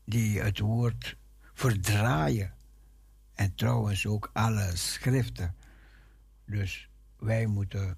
Die 0.06 0.39
het 0.39 0.60
woord 0.60 1.18
verdraaien. 1.54 2.54
En 3.34 3.56
trouwens 3.56 4.06
ook 4.06 4.30
alle 4.34 4.72
schriften. 4.76 5.56
Dus 6.45 6.89
wij 7.18 7.45
moeten. 7.45 7.97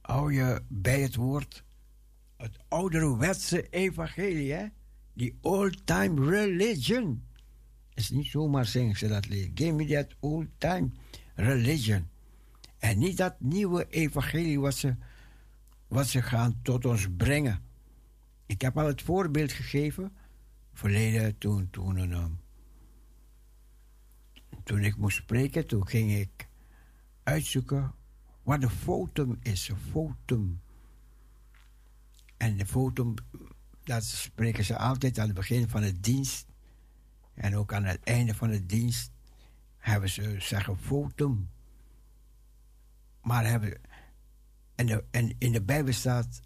Hou 0.00 0.32
je 0.32 0.62
bij 0.68 1.00
het 1.00 1.14
woord. 1.14 1.64
Het 2.36 2.58
ouderwetse 2.68 3.68
evangelie? 3.68 4.72
Die 5.12 5.38
old-time 5.40 6.30
religion. 6.30 7.24
is 7.94 8.10
niet 8.10 8.26
zomaar 8.26 8.66
zingen 8.66 8.96
ze 8.96 9.08
dat 9.08 9.28
lied. 9.28 9.50
Give 9.54 9.72
me 9.72 9.86
that 9.86 10.14
old-time 10.20 10.90
religion. 11.34 12.08
En 12.78 12.98
niet 12.98 13.16
dat 13.16 13.40
nieuwe 13.40 13.86
evangelie 13.88 14.60
wat 14.60 14.74
ze, 14.74 14.94
wat 15.88 16.06
ze 16.06 16.22
gaan 16.22 16.60
tot 16.62 16.84
ons 16.84 17.06
brengen. 17.16 17.69
Ik 18.50 18.60
heb 18.60 18.78
al 18.78 18.86
het 18.86 19.02
voorbeeld 19.02 19.52
gegeven. 19.52 20.12
Verleden 20.72 21.38
toen, 21.38 21.70
toen 21.70 22.38
toen 24.64 24.84
ik 24.84 24.96
moest 24.96 25.16
spreken, 25.16 25.66
toen 25.66 25.86
ging 25.86 26.12
ik 26.12 26.48
uitzoeken 27.22 27.94
wat 28.42 28.62
een 28.62 28.70
fotum 28.70 29.38
is. 29.42 29.68
Een 29.68 29.76
fotum. 29.76 30.60
En 32.36 32.56
de 32.56 32.66
fotum, 32.66 33.14
dat 33.84 34.04
spreken 34.04 34.64
ze 34.64 34.78
altijd 34.78 35.18
aan 35.18 35.26
het 35.26 35.34
begin 35.34 35.68
van 35.68 35.80
de 35.80 36.00
dienst. 36.00 36.46
En 37.34 37.56
ook 37.56 37.72
aan 37.72 37.84
het 37.84 38.00
einde 38.02 38.34
van 38.34 38.50
de 38.50 38.66
dienst 38.66 39.12
hebben 39.76 40.08
ze 40.08 40.36
zeggen 40.38 40.78
fotum. 40.78 41.50
Maar 43.22 43.46
hebben, 43.46 43.80
en, 44.74 44.86
de, 44.86 45.04
en 45.10 45.34
in 45.38 45.52
de 45.52 45.62
Bijbel 45.62 45.92
staat 45.92 46.40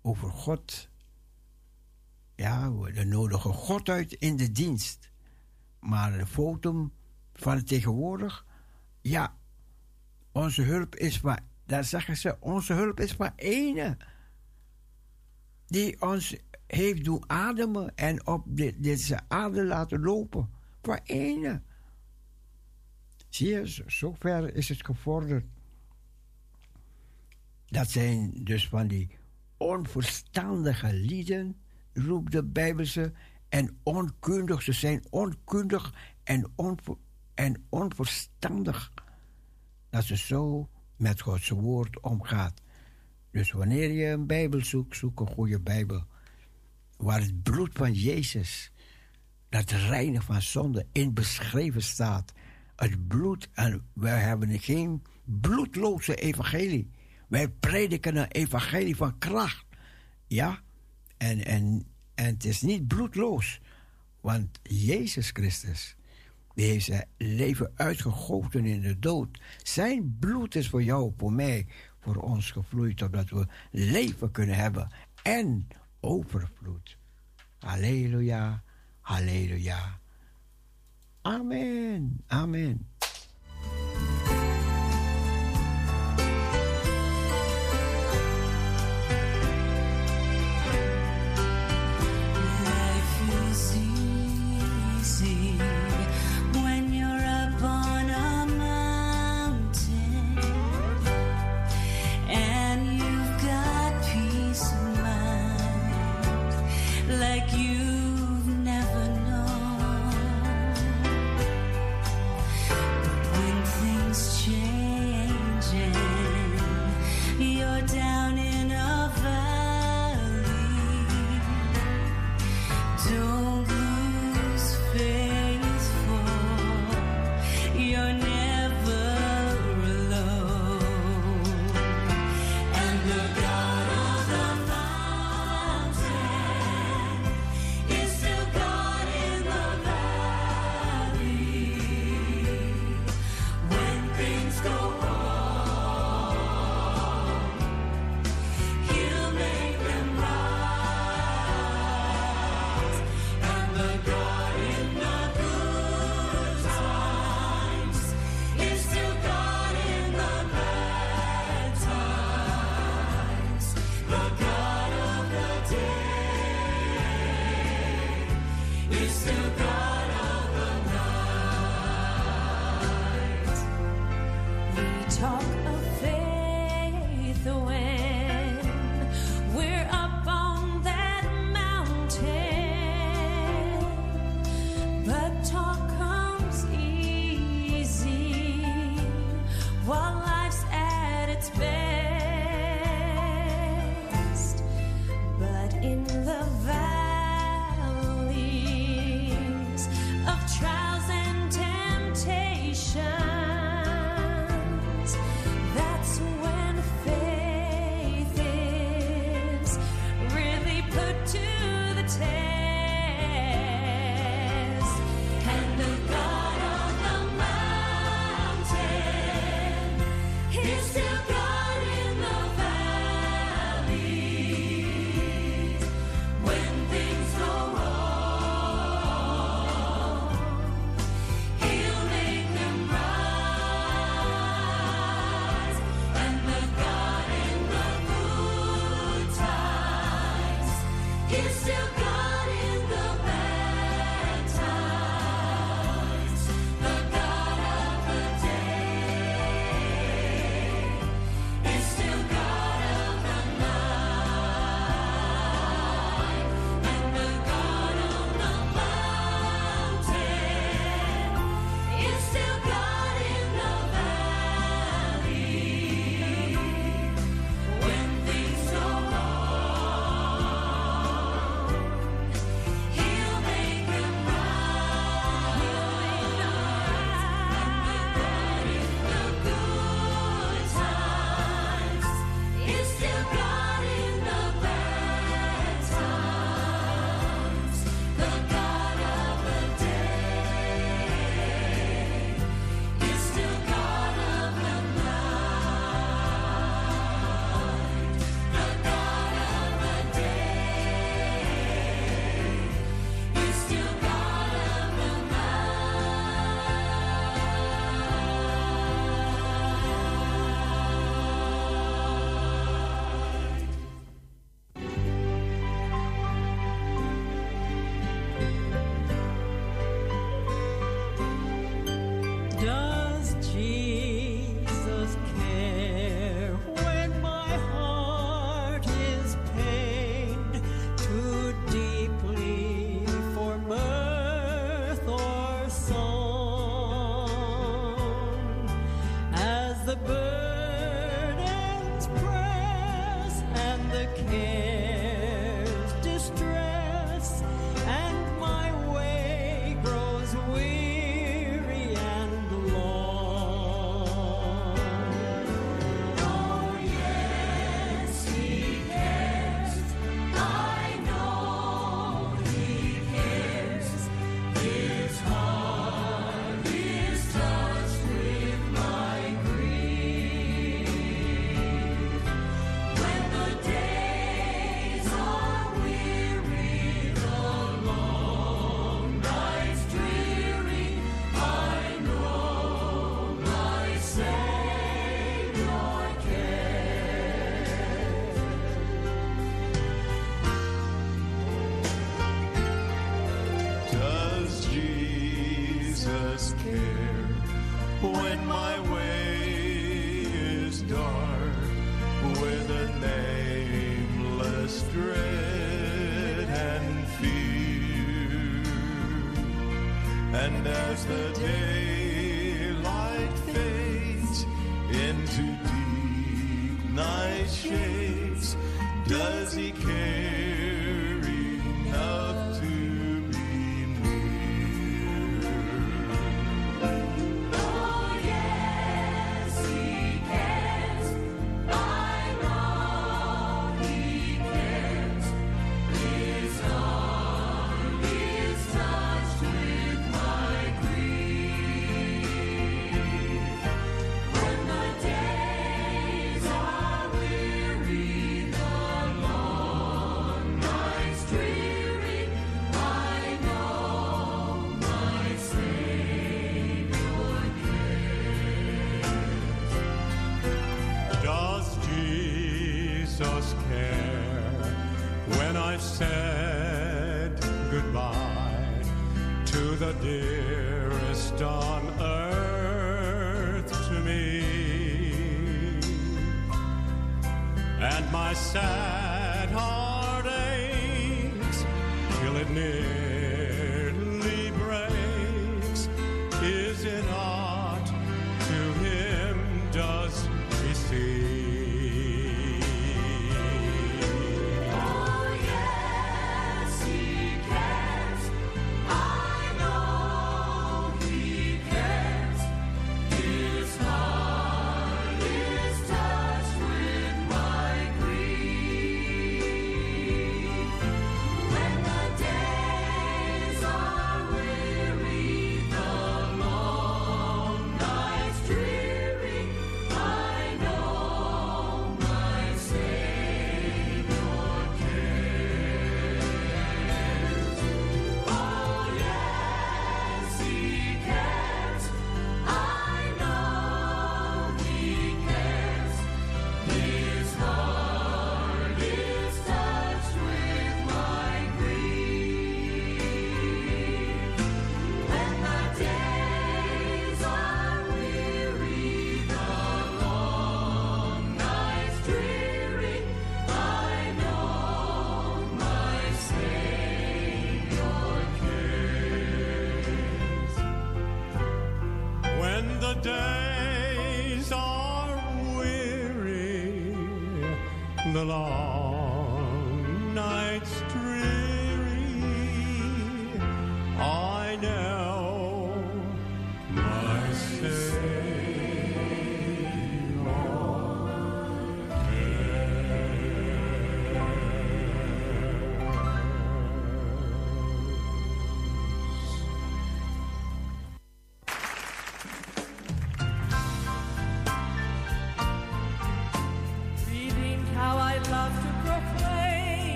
over 0.00 0.30
God. 0.30 0.88
Ja, 2.36 2.72
we 2.72 3.04
nodigen 3.04 3.52
God 3.54 3.88
uit 3.88 4.12
in 4.12 4.36
de 4.36 4.52
dienst. 4.52 5.10
Maar 5.80 6.18
de 6.18 6.26
fotum 6.26 6.92
van 7.34 7.64
tegenwoordig, 7.64 8.46
ja, 9.00 9.36
onze 10.32 10.62
hulp 10.62 10.94
is 10.94 11.18
van, 11.18 11.38
daar 11.66 11.84
zeggen 11.84 12.16
ze, 12.16 12.36
onze 12.40 12.72
hulp 12.72 13.00
is 13.00 13.12
van 13.12 13.32
ene. 13.36 13.96
Die 15.66 16.02
ons 16.02 16.36
heeft 16.66 17.04
doen 17.04 17.30
ademen 17.30 17.96
en 17.96 18.26
op 18.26 18.42
dit, 18.46 18.82
deze 18.82 19.20
aarde 19.28 19.64
laten 19.64 20.00
lopen. 20.00 20.50
Van 20.82 21.00
ene. 21.04 21.62
Zie 23.28 23.48
je, 23.48 23.68
zo- 23.68 23.88
zover 23.88 24.54
is 24.54 24.68
het 24.68 24.84
gevorderd. 24.84 25.44
Dat 27.66 27.90
zijn 27.90 28.44
dus 28.44 28.68
van 28.68 28.86
die 28.88 29.10
onverstandige 29.56 30.92
lieden, 30.92 31.60
roept 31.96 32.32
de 32.32 32.44
Bijbelse, 32.44 33.12
en 33.48 33.78
onkundig. 33.82 34.62
Ze 34.62 34.72
zijn 34.72 35.04
onkundig 35.10 35.94
en, 36.24 36.52
en 37.34 37.66
onverstandig. 37.68 38.92
Dat 39.90 40.04
ze 40.04 40.16
zo 40.16 40.68
met 40.96 41.20
Gods 41.20 41.48
woord 41.48 42.00
omgaat. 42.00 42.62
Dus 43.30 43.52
wanneer 43.52 43.90
je 43.90 44.06
een 44.06 44.26
Bijbel 44.26 44.64
zoekt, 44.64 44.96
zoek 44.96 45.20
een 45.20 45.26
goede 45.26 45.60
Bijbel. 45.60 46.04
Waar 46.96 47.20
het 47.20 47.42
bloed 47.42 47.70
van 47.72 47.92
Jezus, 47.92 48.72
dat 49.48 49.70
reine 49.70 50.22
van 50.22 50.42
zonde, 50.42 50.86
in 50.92 51.14
beschreven 51.14 51.82
staat. 51.82 52.32
Het 52.76 53.08
bloed, 53.08 53.48
en 53.52 53.86
wij 53.92 54.20
hebben 54.20 54.58
geen 54.58 55.02
bloedloze 55.24 56.14
evangelie. 56.14 56.90
Wij 57.28 57.48
prediken 57.48 58.16
een 58.16 58.30
evangelie 58.30 58.96
van 58.96 59.18
kracht. 59.18 59.66
Ja, 60.26 60.62
en, 61.16 61.44
en, 61.44 61.86
en 62.14 62.24
het 62.24 62.44
is 62.44 62.62
niet 62.62 62.86
bloedloos. 62.86 63.60
Want 64.20 64.60
Jezus 64.62 65.30
Christus, 65.30 65.96
die 66.54 66.66
heeft 66.66 66.84
zijn 66.84 67.08
leven 67.16 67.72
uitgegoten 67.74 68.64
in 68.64 68.80
de 68.80 68.98
dood. 68.98 69.40
Zijn 69.62 70.16
bloed 70.20 70.54
is 70.54 70.68
voor 70.68 70.82
jou, 70.82 71.12
voor 71.16 71.32
mij, 71.32 71.66
voor 72.00 72.16
ons 72.16 72.50
gevloeid, 72.50 73.02
opdat 73.02 73.30
we 73.30 73.46
leven 73.70 74.30
kunnen 74.30 74.56
hebben 74.56 74.88
en 75.22 75.68
overvloed. 76.00 76.98
Halleluja, 77.58 78.62
halleluja. 79.00 79.98
Amen, 81.22 82.22
amen. 82.26 82.86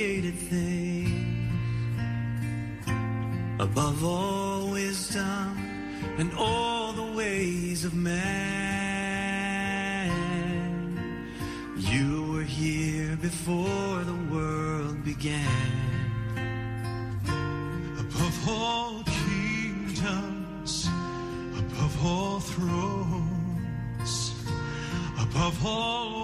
created. 0.00 0.34
Above 3.60 4.02
all 4.02 4.70
wisdom 4.70 5.58
and 6.18 6.32
all 6.38 6.92
the 6.92 7.12
ways 7.12 7.84
of 7.84 7.92
man, 7.94 8.50
you 11.76 12.32
were 12.32 12.42
here 12.42 13.16
before 13.16 14.04
the 14.04 14.18
world 14.32 15.04
began. 15.04 15.46
Above 17.98 18.48
all 18.48 19.02
kingdoms, 19.04 20.88
above 21.58 22.06
all 22.06 22.40
thrones, 22.40 24.34
above 25.20 25.66
all 25.66 26.19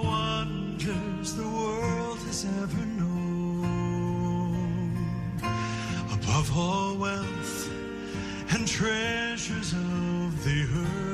All 6.58 6.96
wealth 6.96 7.70
and 8.54 8.66
treasures 8.66 9.74
of 9.74 10.42
the 10.42 10.62
earth. 10.74 11.04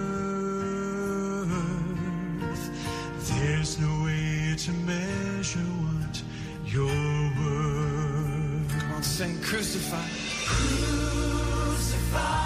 There's 3.28 3.80
no 3.80 4.04
way 4.04 4.54
to 4.56 4.72
measure 4.72 5.58
what 5.58 6.22
Your 6.64 6.86
worth. 6.86 8.70
Come 8.70 8.92
on, 8.92 9.02
sing 9.02 9.40
crucified. 9.42 10.10
Crucified. 10.46 12.41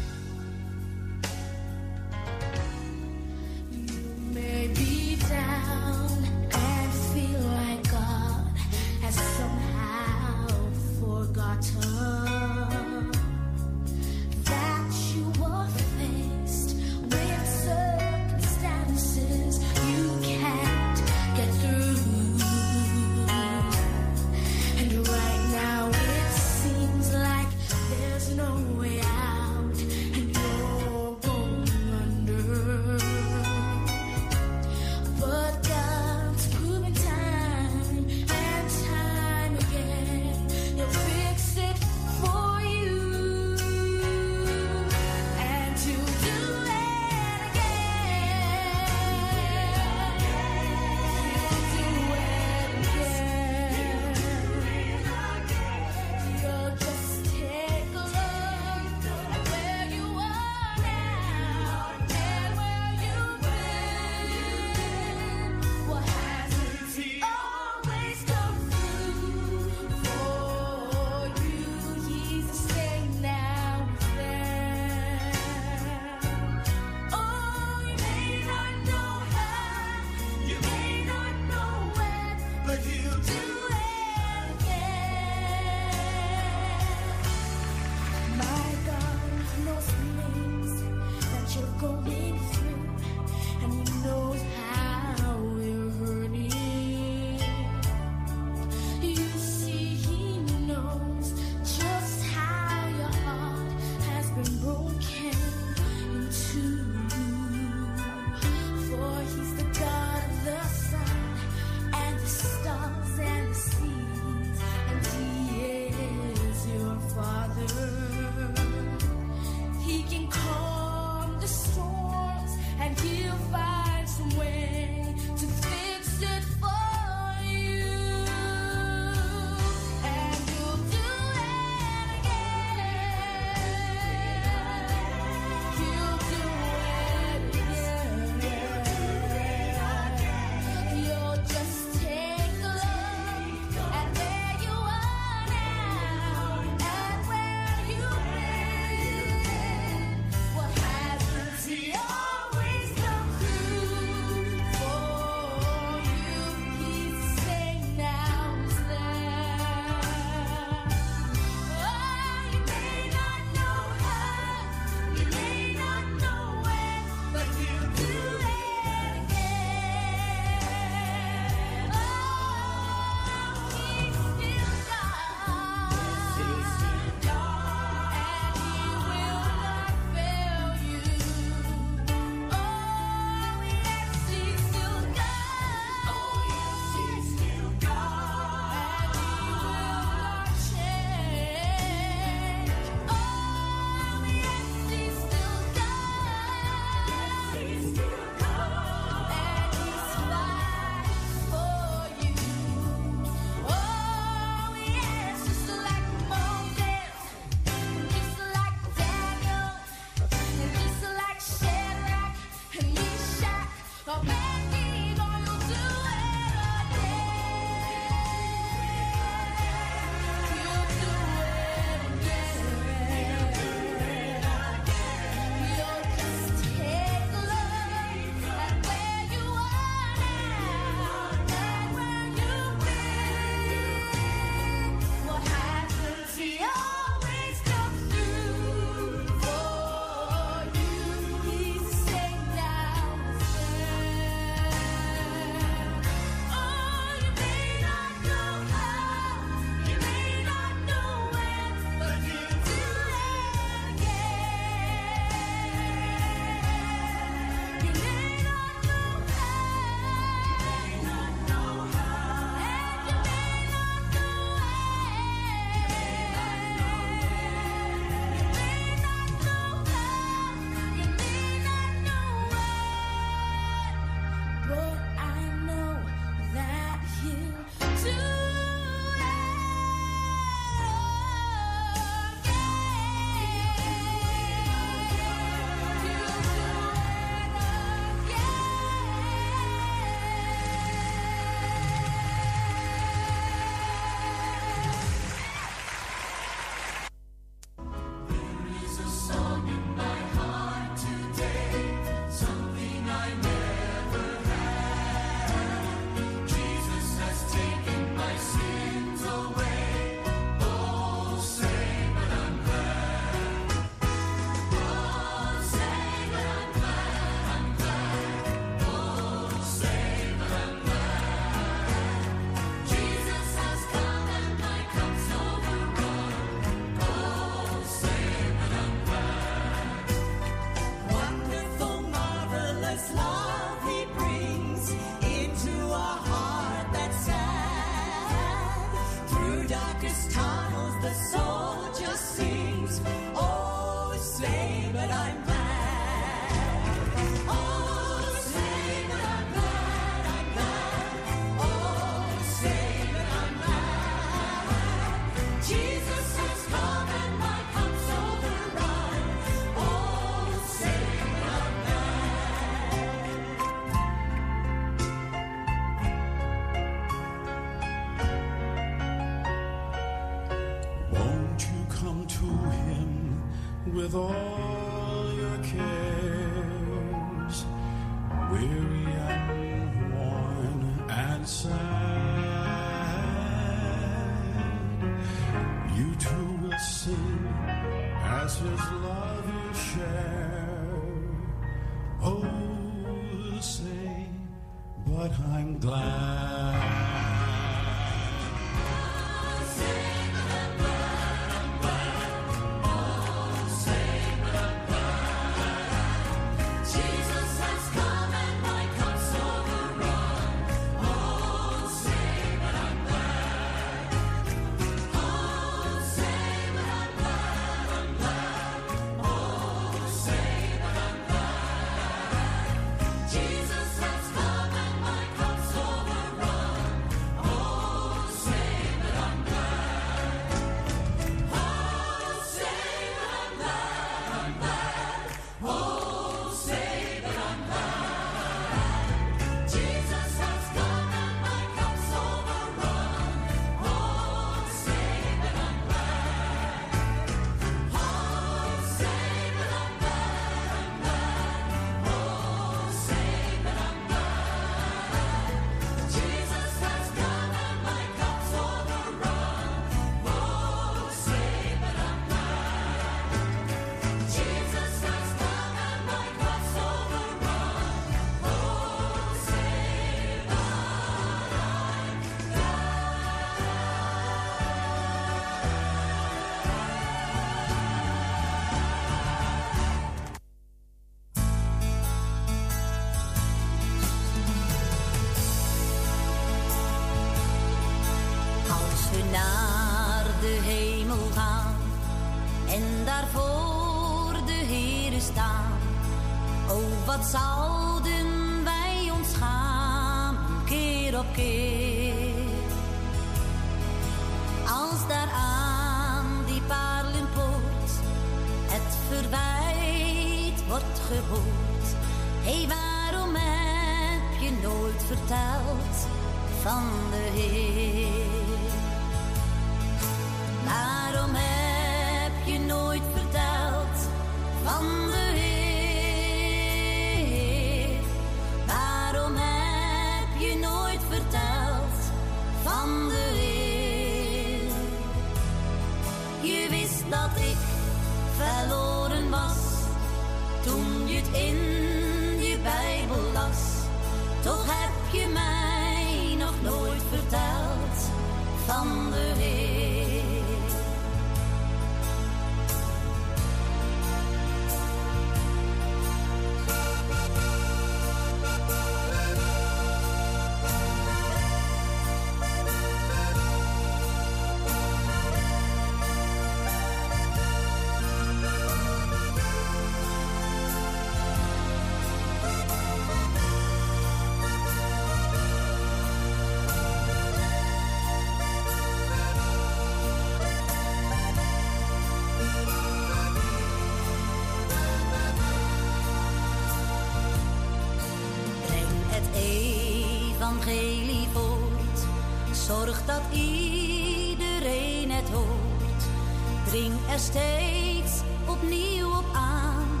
steeds 597.18 598.20
opnieuw 598.46 599.08
op 599.08 599.24
aan, 599.34 600.00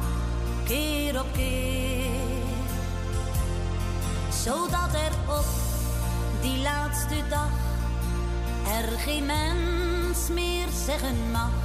keer 0.64 1.20
op 1.20 1.26
keer. 1.32 2.10
Zodat 4.44 4.94
er 4.94 5.12
op 5.28 5.46
die 6.40 6.62
laatste 6.62 7.28
dag 7.28 7.50
er 8.80 8.98
geen 8.98 9.26
mens 9.26 10.28
meer 10.28 10.66
zeggen 10.86 11.30
mag 11.30 11.55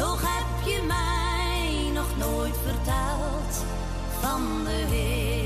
Toch 0.00 0.20
heb 0.20 0.66
je 0.66 0.82
mij 0.86 1.90
nog 1.92 2.16
nooit 2.16 2.56
verteld 2.64 3.64
van 4.20 4.64
de 4.64 4.94
Heer. 4.94 5.39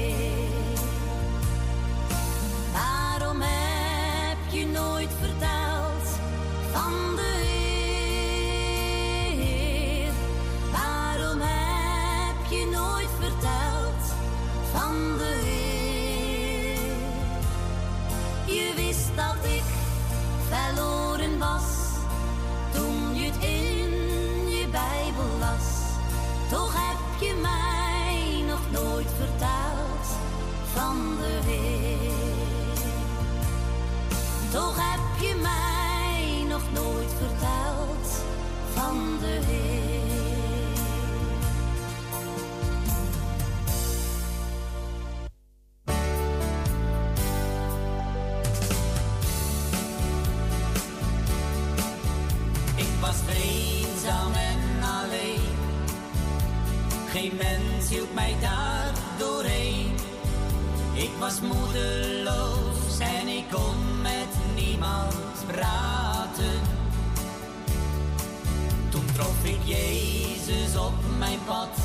hield 57.95 58.15
mij 58.15 58.37
daar 58.41 58.93
doorheen. 59.19 59.95
Ik 60.95 61.11
was 61.19 61.41
moedeloos 61.41 62.99
en 62.99 63.29
ik 63.29 63.45
kon 63.51 64.03
met 64.03 64.31
niemand 64.55 65.15
praten. 65.47 66.61
Toen 68.89 69.05
trof 69.15 69.45
ik 69.45 69.61
Jezus 69.65 70.77
op 70.77 70.95
mijn 71.19 71.39
pad. 71.47 71.79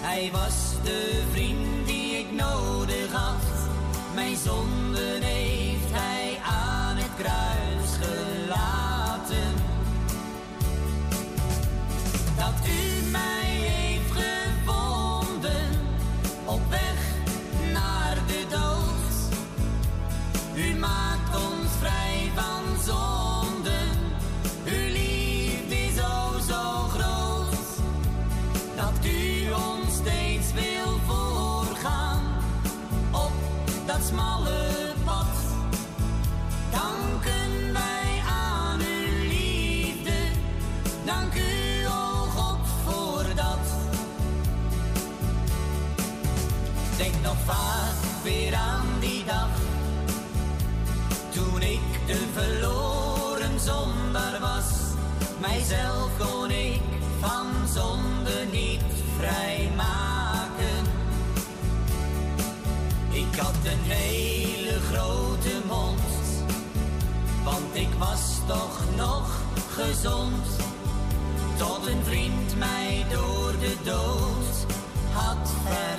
Hij 0.00 0.30
was 0.32 0.54
de 0.82 1.22
vriend 1.32 1.86
die 1.86 2.18
ik 2.18 2.32
nodig 2.32 3.12
had. 3.12 3.44
Mijn 4.14 4.36
zonden 4.36 5.22
heeft 5.22 5.90
hij 5.90 6.38
aan 6.44 6.96
het 6.96 7.14
kruis 7.16 7.55
was 67.98 68.40
toch 68.46 68.80
nog 68.96 69.40
gezond. 69.70 70.46
Tot 71.56 71.86
een 71.86 72.04
vriend 72.04 72.58
mij 72.58 73.06
door 73.10 73.52
de 73.60 73.76
dood 73.84 74.66
had 75.12 75.50
ver. 75.64 75.95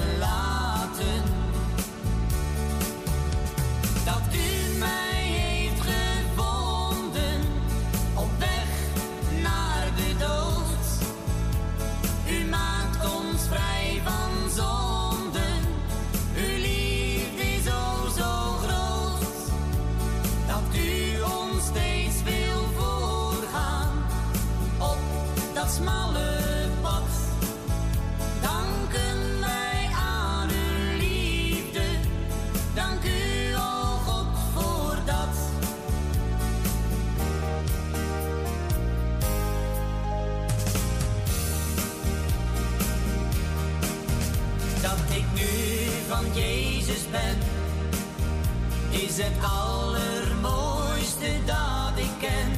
het 49.18 49.44
allermooiste 49.44 51.30
dat 51.46 51.92
ik 51.96 52.12
ken. 52.20 52.52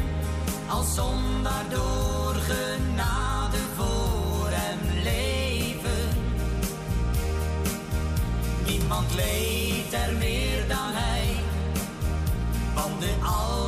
Als 0.70 0.96
zon 0.96 1.44
daardoor 1.44 2.34
genade 2.34 3.58
voor 3.76 4.48
hem 4.50 5.04
leven. 5.04 6.08
Niemand 8.66 9.16
leed 9.16 9.94
er 9.94 10.14
meer 10.18 10.68
dan 10.68 10.92
hij, 10.92 11.36
want 12.76 13.02
de 13.02 13.14
al 13.24 13.59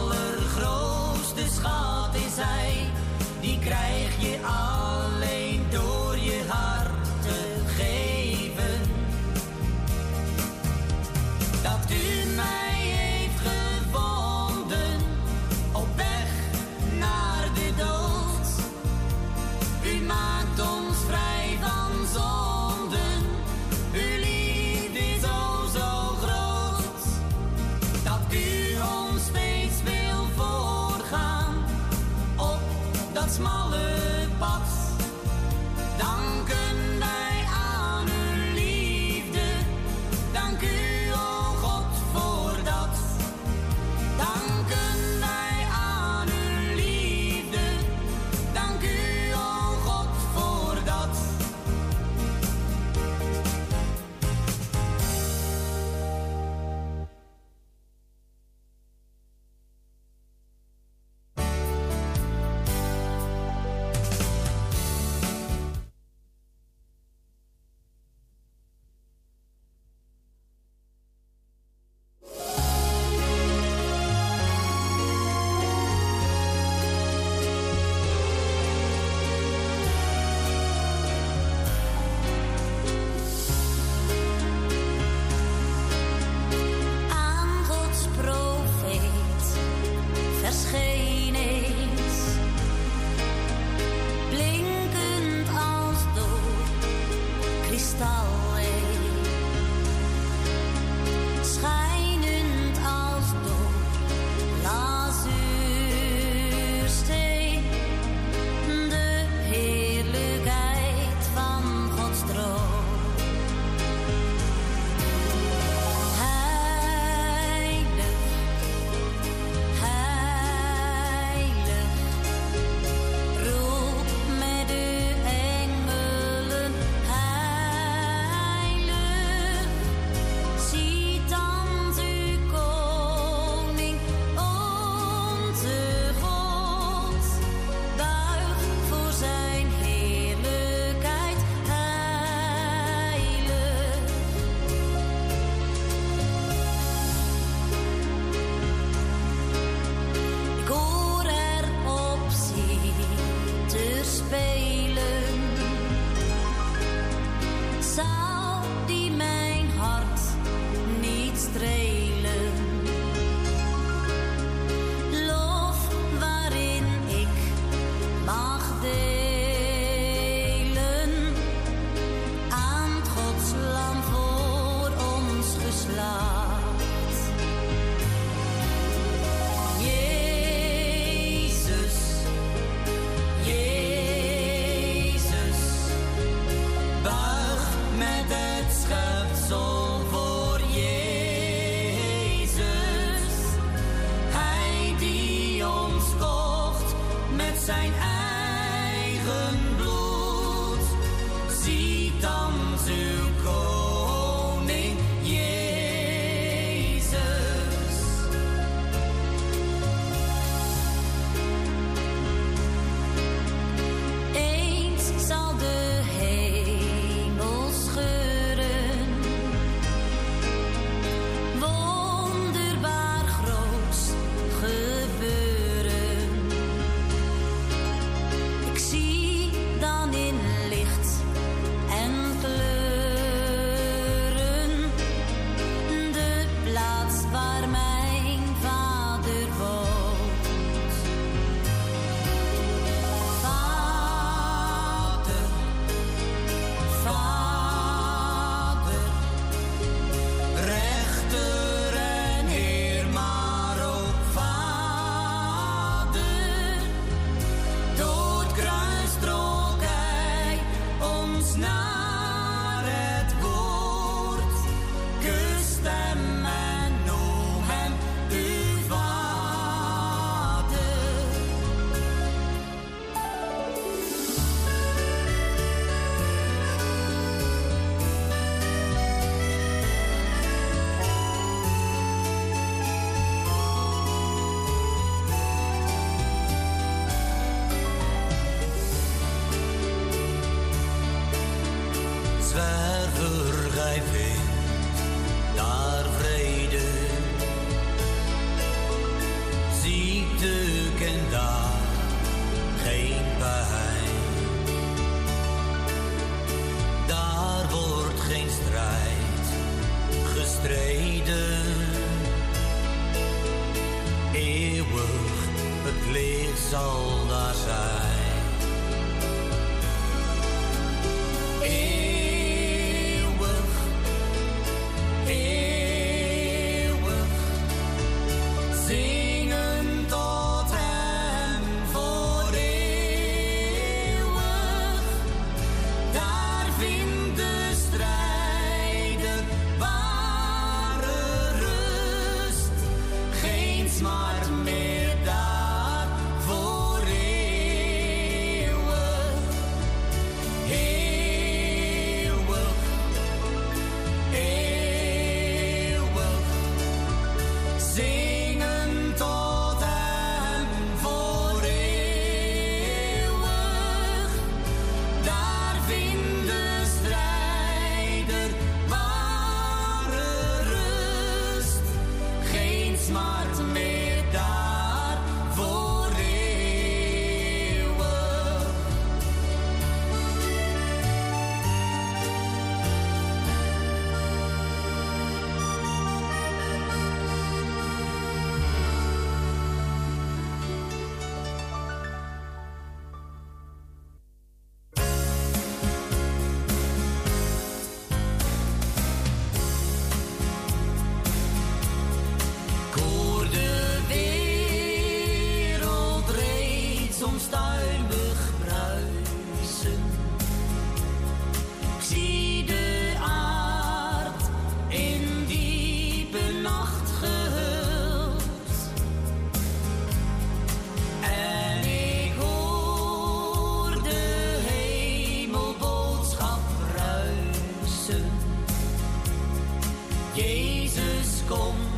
Jezus 430.35 431.43
komt 431.47 431.90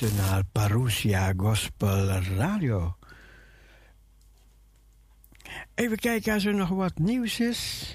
luistert 0.00 0.28
naar 0.28 0.44
Parousia 0.44 1.32
Gospel 1.36 2.06
Radio. 2.06 2.96
Even 5.74 5.98
kijken 5.98 6.32
als 6.32 6.44
er 6.44 6.54
nog 6.54 6.68
wat 6.68 6.98
nieuws 6.98 7.40
is. 7.40 7.94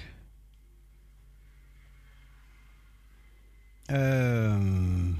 Ehm, 3.84 5.12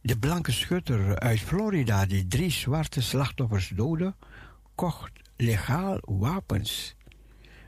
de 0.00 0.18
blanke 0.18 0.52
schutter 0.52 1.18
uit 1.18 1.40
Florida 1.40 2.06
die 2.06 2.26
drie 2.26 2.50
zwarte 2.50 3.02
slachtoffers 3.02 3.68
doodde, 3.68 4.14
kocht 4.74 5.12
legaal 5.36 5.98
wapens. 6.00 6.96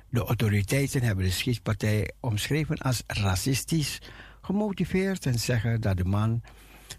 De 0.08 0.20
autoriteiten 0.20 1.02
hebben 1.02 1.24
de 1.24 1.30
schietpartij 1.30 2.12
omschreven 2.20 2.78
als 2.78 3.02
racistisch 3.06 3.98
gemotiveerd 4.40 5.26
en 5.26 5.38
zeggen 5.38 5.80
dat 5.80 5.96
de 5.96 6.04
man 6.04 6.42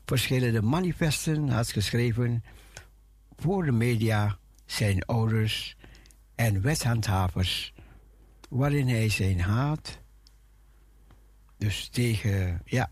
verschillende 0.08 0.62
manifesten 0.62 1.50
had 1.50 1.72
geschreven 1.72 2.44
voor 3.36 3.66
de 3.66 3.72
media, 3.72 4.38
zijn 4.66 5.06
ouders 5.06 5.78
en 6.36 6.62
wetshandhavers, 6.62 7.74
waarin 8.50 8.88
hij 8.88 9.10
zijn 9.10 9.40
haat, 9.40 10.00
dus 11.58 11.88
tegen, 11.88 12.62
ja. 12.66 12.92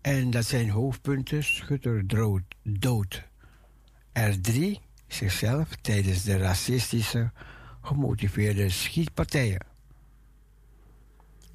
En 0.00 0.30
dat 0.30 0.44
zijn 0.44 0.70
hoofdpunten, 0.70 1.44
schutter 1.44 2.06
dood, 2.06 2.42
dood. 2.62 3.24
Er 4.12 4.40
drie 4.40 4.80
zichzelf 5.06 5.76
tijdens 5.76 6.22
de 6.22 6.36
racistische 6.36 7.30
gemotiveerde 7.80 8.68
schietpartijen. 8.68 9.77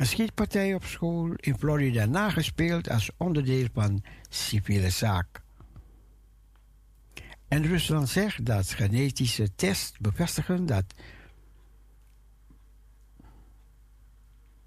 Een 0.04 0.10
schietpartij 0.10 0.74
op 0.74 0.84
school 0.84 1.34
in 1.36 1.58
Florida 1.58 2.06
nagespeeld 2.06 2.90
als 2.90 3.12
onderdeel 3.18 3.68
van 3.74 4.04
civiele 4.30 4.90
zaak. 4.90 5.42
En 7.48 7.66
Rusland 7.66 8.10
zegt 8.10 8.46
dat 8.46 8.70
genetische 8.70 9.56
tests 9.56 9.98
bevestigen 10.00 10.66
dat 10.66 10.86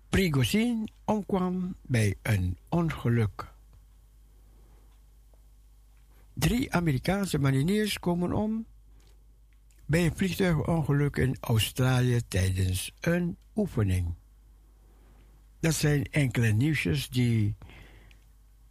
Prigozhin 0.09 0.89
omkwam 1.05 1.77
bij 1.83 2.15
een 2.23 2.59
ongeluk. 2.69 3.53
Drie 6.33 6.73
Amerikaanse 6.73 7.39
mariniers 7.39 7.99
komen 7.99 8.33
om 8.33 8.67
bij 9.87 10.05
een 10.05 10.17
vliegtuigongeluk 10.17 11.17
in 11.17 11.37
Australië 11.41 12.21
tijdens 12.29 12.93
een 13.01 13.37
oefening. 13.55 14.15
Dat 15.67 15.75
zijn 15.75 16.05
enkele 16.05 16.53
nieuwsjes 16.53 17.09
die 17.09 17.57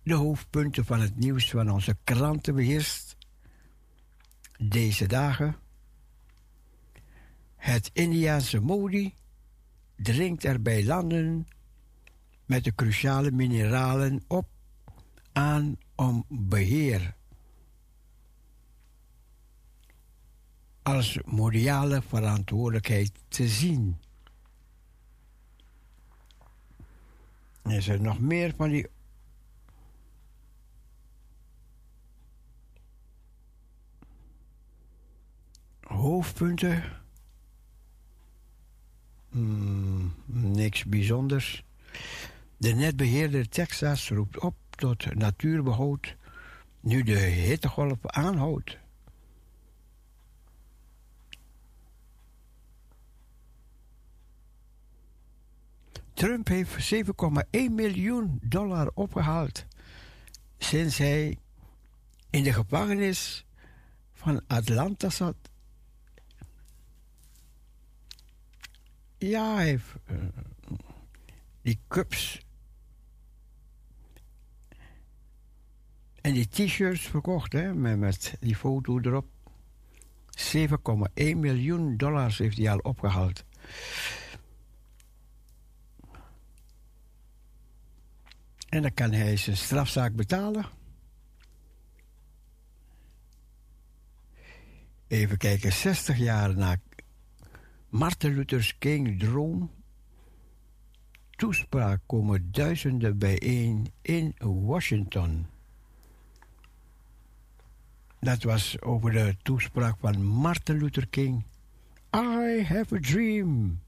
de 0.03 0.13
hoofdpunten 0.13 0.85
van 0.85 0.99
het 0.99 1.15
nieuws 1.15 1.49
van 1.49 1.72
onze 1.72 1.97
kranten 2.03 2.55
beheerst 2.55 3.17
deze 4.57 5.07
dagen. 5.07 5.55
Het 7.55 7.89
Indiaanse 7.93 8.59
Modi 8.59 9.13
dringt 9.95 10.43
er 10.43 10.61
bij 10.61 10.85
landen 10.85 11.47
met 12.45 12.63
de 12.63 12.76
cruciale 12.76 13.31
mineralen 13.31 14.23
op 14.27 14.47
aan 15.31 15.77
om 15.95 16.26
beheer 16.30 17.15
als 20.81 21.19
mondiale 21.26 22.01
verantwoordelijkheid 22.01 23.11
te 23.27 23.47
zien. 23.47 24.05
Er 27.65 28.01
nog 28.01 28.19
meer 28.19 28.53
van 28.57 28.69
die 28.69 28.87
hoofdpunten? 35.81 36.83
Hmm, 39.29 40.13
niks 40.25 40.85
bijzonders. 40.85 41.63
De 42.57 42.73
netbeheerder 42.73 43.49
Texas 43.49 44.09
roept 44.09 44.39
op 44.39 44.55
tot 44.69 45.15
natuurbehoud 45.15 46.15
nu 46.79 47.03
de 47.03 47.17
hittegolf 47.17 47.97
aanhoudt. 48.01 48.77
Trump 56.15 56.47
heeft 56.47 56.93
7,1 56.93 57.03
miljoen 57.71 58.39
dollar 58.43 58.91
opgehaald 58.93 59.65
sinds 60.57 60.97
hij 60.97 61.37
in 62.29 62.43
de 62.43 62.53
gevangenis 62.53 63.45
van 64.13 64.41
Atlanta 64.47 65.09
zat. 65.09 65.35
Ja, 69.17 69.55
hij 69.55 69.65
heeft 69.65 69.95
eh, 70.05 70.15
die 71.61 71.79
cups 71.87 72.45
en 76.21 76.33
die 76.33 76.47
t-shirts 76.47 77.01
verkocht 77.01 77.53
hè, 77.53 77.73
met, 77.73 77.99
met 77.99 78.37
die 78.39 78.55
foto 78.55 78.99
erop. 78.99 79.27
7,1 80.39 81.35
miljoen 81.35 81.97
dollars 81.97 82.37
heeft 82.37 82.57
hij 82.57 82.71
al 82.71 82.77
opgehaald. 82.77 83.45
En 88.76 88.81
dan 88.81 88.93
kan 88.93 89.11
hij 89.11 89.38
zijn 89.38 89.57
strafzaak 89.57 90.15
betalen. 90.15 90.65
Even 95.07 95.38
kijken, 95.38 95.73
60 95.73 96.18
jaar 96.18 96.57
na 96.57 96.77
Martin 97.89 98.34
Luther 98.34 98.76
King 98.80 99.19
droom. 99.19 99.72
Toespraak 101.30 102.02
komen 102.06 102.52
duizenden 102.52 103.18
bijeen 103.18 103.93
in 104.02 104.35
Washington. 104.39 105.47
Dat 108.19 108.43
was 108.43 108.81
over 108.81 109.11
de 109.11 109.35
toespraak 109.41 109.97
van 109.99 110.23
Martin 110.23 110.77
Luther 110.77 111.07
King. 111.07 111.43
I 112.15 112.64
have 112.68 112.95
a 112.95 112.99
dream. 112.99 113.80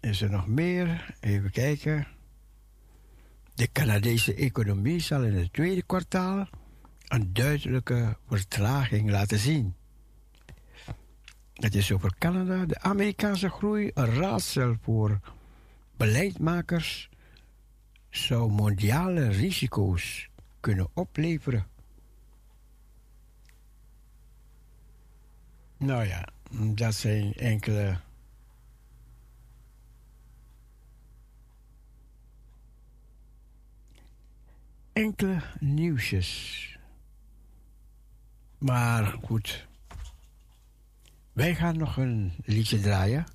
Is 0.00 0.20
er 0.20 0.30
nog 0.30 0.46
meer? 0.46 1.14
Even 1.20 1.50
kijken. 1.50 2.06
De 3.54 3.72
Canadese 3.72 4.34
economie 4.34 5.00
zal 5.00 5.24
in 5.24 5.34
het 5.34 5.52
tweede 5.52 5.82
kwartaal 5.82 6.48
een 7.08 7.32
duidelijke 7.32 8.16
vertraging 8.26 9.10
laten 9.10 9.38
zien. 9.38 9.74
Het 11.54 11.74
is 11.74 11.92
over 11.92 12.14
Canada. 12.18 12.64
De 12.64 12.80
Amerikaanse 12.80 13.48
groei 13.48 13.90
een 13.94 14.14
raadsel 14.14 14.76
voor 14.82 15.20
beleidmakers 15.96 17.08
zou 18.10 18.50
mondiale 18.50 19.28
risico's 19.28 20.28
kunnen 20.60 20.88
opleveren. 20.94 21.66
Nou 25.76 26.06
ja, 26.06 26.28
dat 26.74 26.94
zijn 26.94 27.34
enkele 27.34 28.00
enkele 34.98 35.42
nieuwsjes. 35.60 36.78
Maar 38.58 39.18
goed. 39.22 39.66
Wij 41.32 41.54
gaan 41.54 41.76
nog 41.76 41.96
een 41.96 42.32
liedje 42.44 42.80
draaien. 42.80 43.26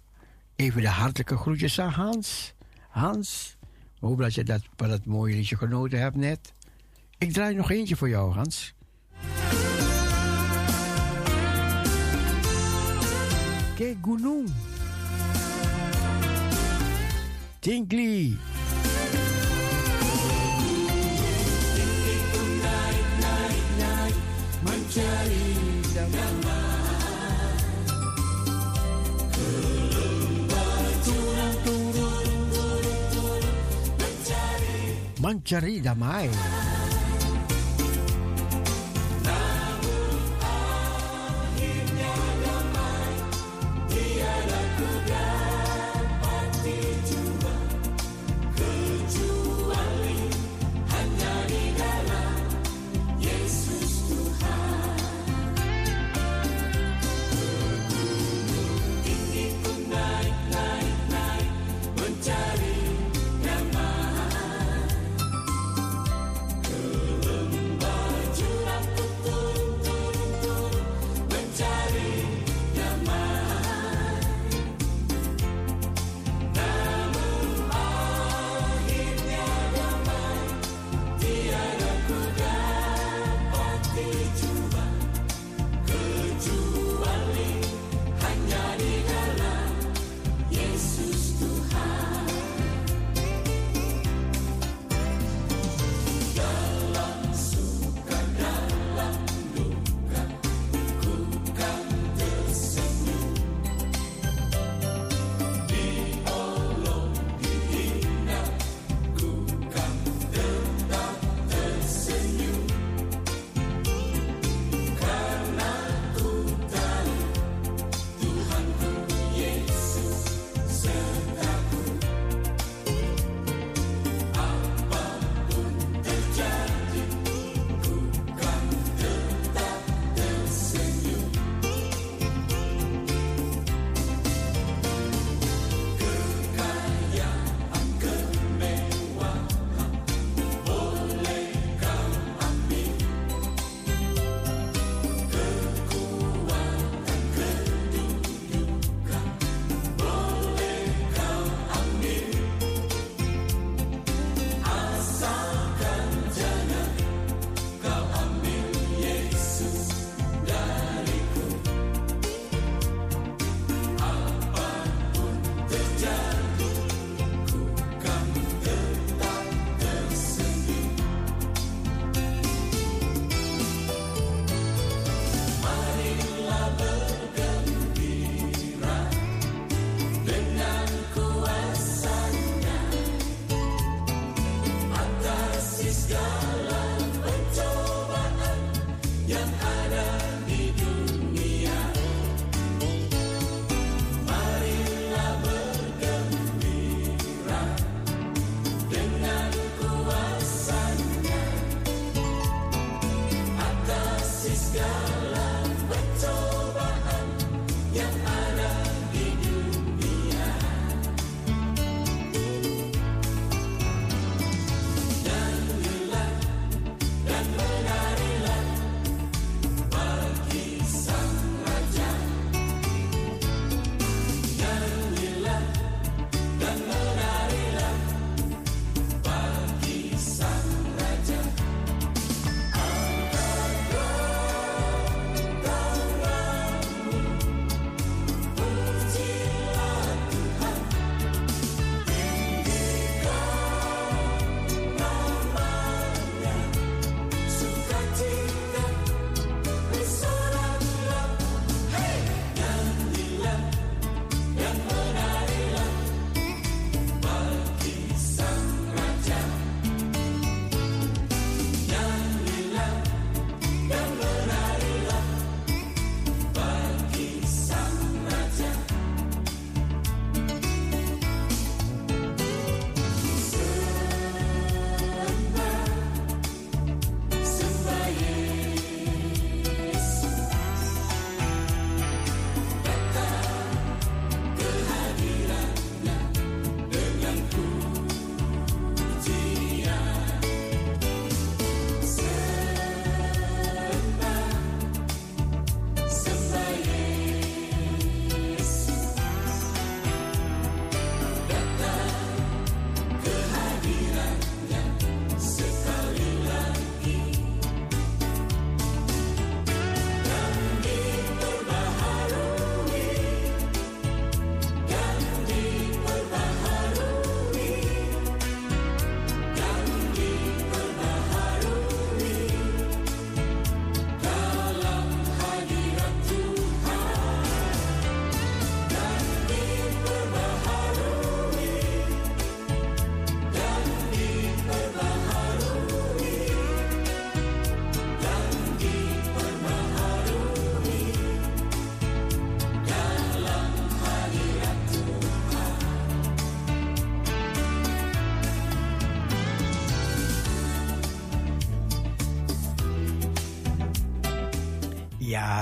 Even 0.55 0.81
de 0.81 0.87
hartelijke 0.87 1.37
groetjes 1.37 1.79
aan 1.79 1.89
Hans. 1.89 2.53
Hans, 2.89 3.57
hoop 3.99 4.19
dat 4.19 4.33
je 4.33 4.43
dat, 4.43 4.61
van 4.75 4.89
dat 4.89 5.05
mooie 5.05 5.35
liedje 5.35 5.57
genoten 5.57 5.99
hebt 5.99 6.15
net. 6.15 6.53
Ik 7.17 7.33
draai 7.33 7.55
nog 7.55 7.71
eentje 7.71 7.95
voor 7.95 8.09
jou, 8.09 8.33
Hans. 8.33 8.73
Kijk, 13.75 13.97
Gunung. 14.01 14.49
Tinkly. 17.59 18.37
Non 35.23 35.39
ci 35.41 35.55
mai. 35.93 36.82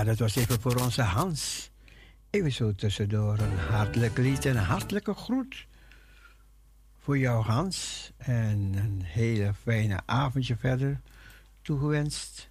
Dat 0.03 0.19
was 0.19 0.35
even 0.35 0.61
voor 0.61 0.75
onze 0.75 1.01
Hans. 1.01 1.71
Even 2.29 2.51
zo 2.51 2.75
tussendoor 2.75 3.39
een 3.39 3.57
hartelijk 3.57 4.17
lied 4.17 4.45
en 4.45 4.57
een 4.57 4.63
hartelijke 4.63 5.13
groet 5.13 5.67
voor 6.99 7.17
jou 7.17 7.43
Hans. 7.43 8.11
En 8.17 8.73
een 8.75 9.01
hele 9.03 9.53
fijne 9.53 9.99
avondje 10.05 10.57
verder 10.57 11.01
toegewenst. 11.61 12.50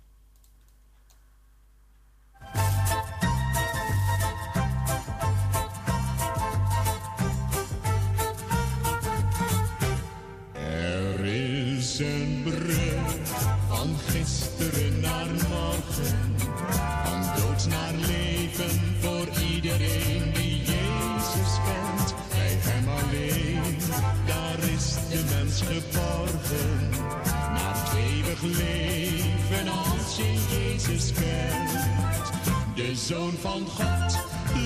De 32.74 32.94
Zoon 32.94 33.32
van 33.40 33.66
God 33.66 34.18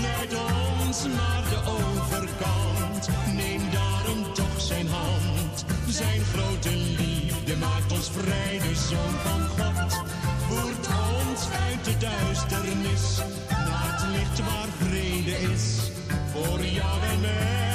leidt 0.02 0.34
ons 0.34 1.04
naar 1.04 1.44
de 1.50 1.60
overkant. 1.66 3.08
Neem 3.34 3.60
daarom 3.72 4.34
toch 4.34 4.60
zijn 4.60 4.86
hand. 4.86 5.64
Zijn 5.88 6.20
grote 6.20 6.70
liefde 6.76 7.56
maakt 7.56 7.92
ons 7.92 8.10
vrij. 8.10 8.58
De 8.58 8.74
Zoon 8.74 9.14
van 9.22 9.40
God 9.48 10.02
voert 10.48 10.86
ons 10.86 11.48
uit 11.68 11.84
de 11.84 11.96
duisternis 11.98 13.18
naar 13.48 13.92
het 13.92 14.10
licht 14.10 14.38
waar 14.38 14.68
vrede 14.78 15.52
is. 15.52 15.90
Voor 16.32 16.64
jou 16.64 17.02
en 17.12 17.20
mij. 17.20 17.74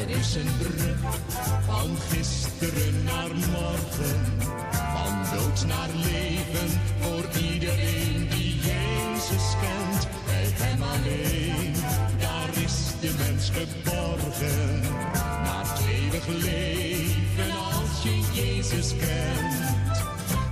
Er 0.00 0.18
is 0.18 0.34
een 0.34 0.56
brug 0.58 1.14
van 1.66 1.96
gisteren 2.10 3.04
naar 3.04 3.30
morgen. 3.52 4.73
Dood 5.34 5.66
naar 5.66 5.88
leven 5.94 6.80
voor 7.00 7.42
iedereen 7.42 8.28
die 8.28 8.56
Jezus 8.56 9.46
kent. 9.60 10.08
Bij 10.26 10.46
Hem 10.52 10.82
alleen, 10.82 11.74
daar 12.18 12.62
is 12.64 12.76
de 13.00 13.14
mens 13.18 13.50
geborgen. 13.50 14.80
Naar 15.44 15.64
het 15.66 15.86
eeuwig 15.86 16.26
leven 16.26 17.50
als 17.50 18.02
je 18.02 18.20
Jezus 18.32 18.88
kent. 18.96 20.04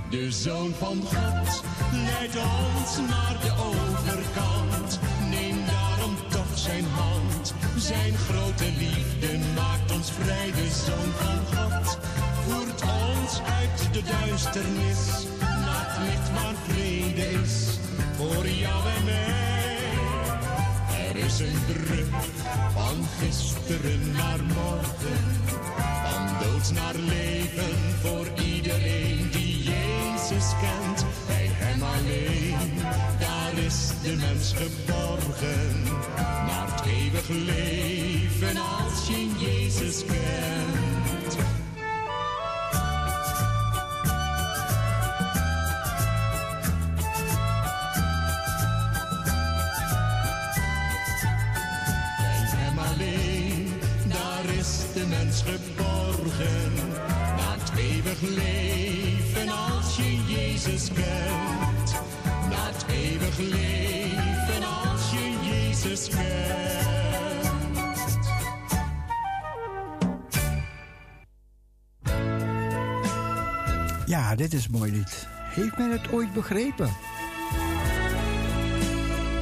De 0.09 0.31
Zoon 0.31 0.73
van 0.77 1.01
God 1.01 1.63
leidt 1.91 2.35
ons 2.35 2.97
naar 3.09 3.37
de 3.41 3.51
overkant. 3.69 4.99
Neem 5.29 5.57
daarom 5.65 6.15
toch 6.29 6.57
zijn 6.57 6.85
hand. 6.85 7.53
Zijn 7.77 8.13
grote 8.17 8.65
liefde 8.77 9.39
maakt 9.55 9.91
ons 9.91 10.11
vrij. 10.11 10.51
De 10.51 10.69
Zoon 10.85 11.11
van 11.19 11.57
God 11.57 11.92
uit 13.41 13.93
de 13.93 14.01
duisternis. 14.03 15.27
Naar 15.39 15.85
het 15.87 15.97
licht 16.07 16.31
waar 16.33 16.55
vrede 16.67 17.41
is. 17.41 17.79
Voor 18.17 18.47
jou 18.47 18.81
en 18.97 19.03
mij. 19.03 19.53
Er 21.09 21.15
is 21.15 21.39
een 21.39 21.59
brug 21.65 22.07
van 22.73 23.05
gisteren 23.19 24.11
naar 24.11 24.43
morgen. 24.43 25.23
Van 26.03 26.27
dood 26.41 26.71
naar 26.73 26.95
leven 26.95 27.75
voor 28.01 28.27
iedereen 28.45 29.29
die 29.31 29.63
Jezus 29.63 30.51
kent. 30.61 31.05
Bij 31.27 31.49
Hem 31.51 31.83
alleen, 31.83 32.73
daar 33.19 33.63
is 33.65 33.87
de 34.03 34.15
mens 34.15 34.53
geborgen. 34.53 35.83
Naar 36.17 36.67
het 36.71 36.85
eeuwig 36.85 37.27
leven 37.27 38.57
als 38.57 39.07
je 39.07 39.31
Jezus 39.37 40.05
kent. 40.05 40.82
Naar 56.37 57.57
het 57.59 57.71
eeuwig 57.77 58.21
leven 58.21 59.49
als 59.49 59.97
je 59.97 60.23
Jezus 60.27 60.87
kent. 60.87 61.93
Naar 62.49 62.71
het 62.73 62.85
eeuwig 62.89 63.37
leven 63.37 64.63
als 64.63 65.11
je 65.11 65.37
Jezus 65.51 66.09
kent. 66.09 66.53
Ja, 74.05 74.35
dit 74.35 74.53
is 74.53 74.67
mooi 74.67 74.91
lied. 74.91 75.27
Heeft 75.29 75.77
men 75.77 75.91
het 75.91 76.11
ooit 76.11 76.33
begrepen? 76.33 76.89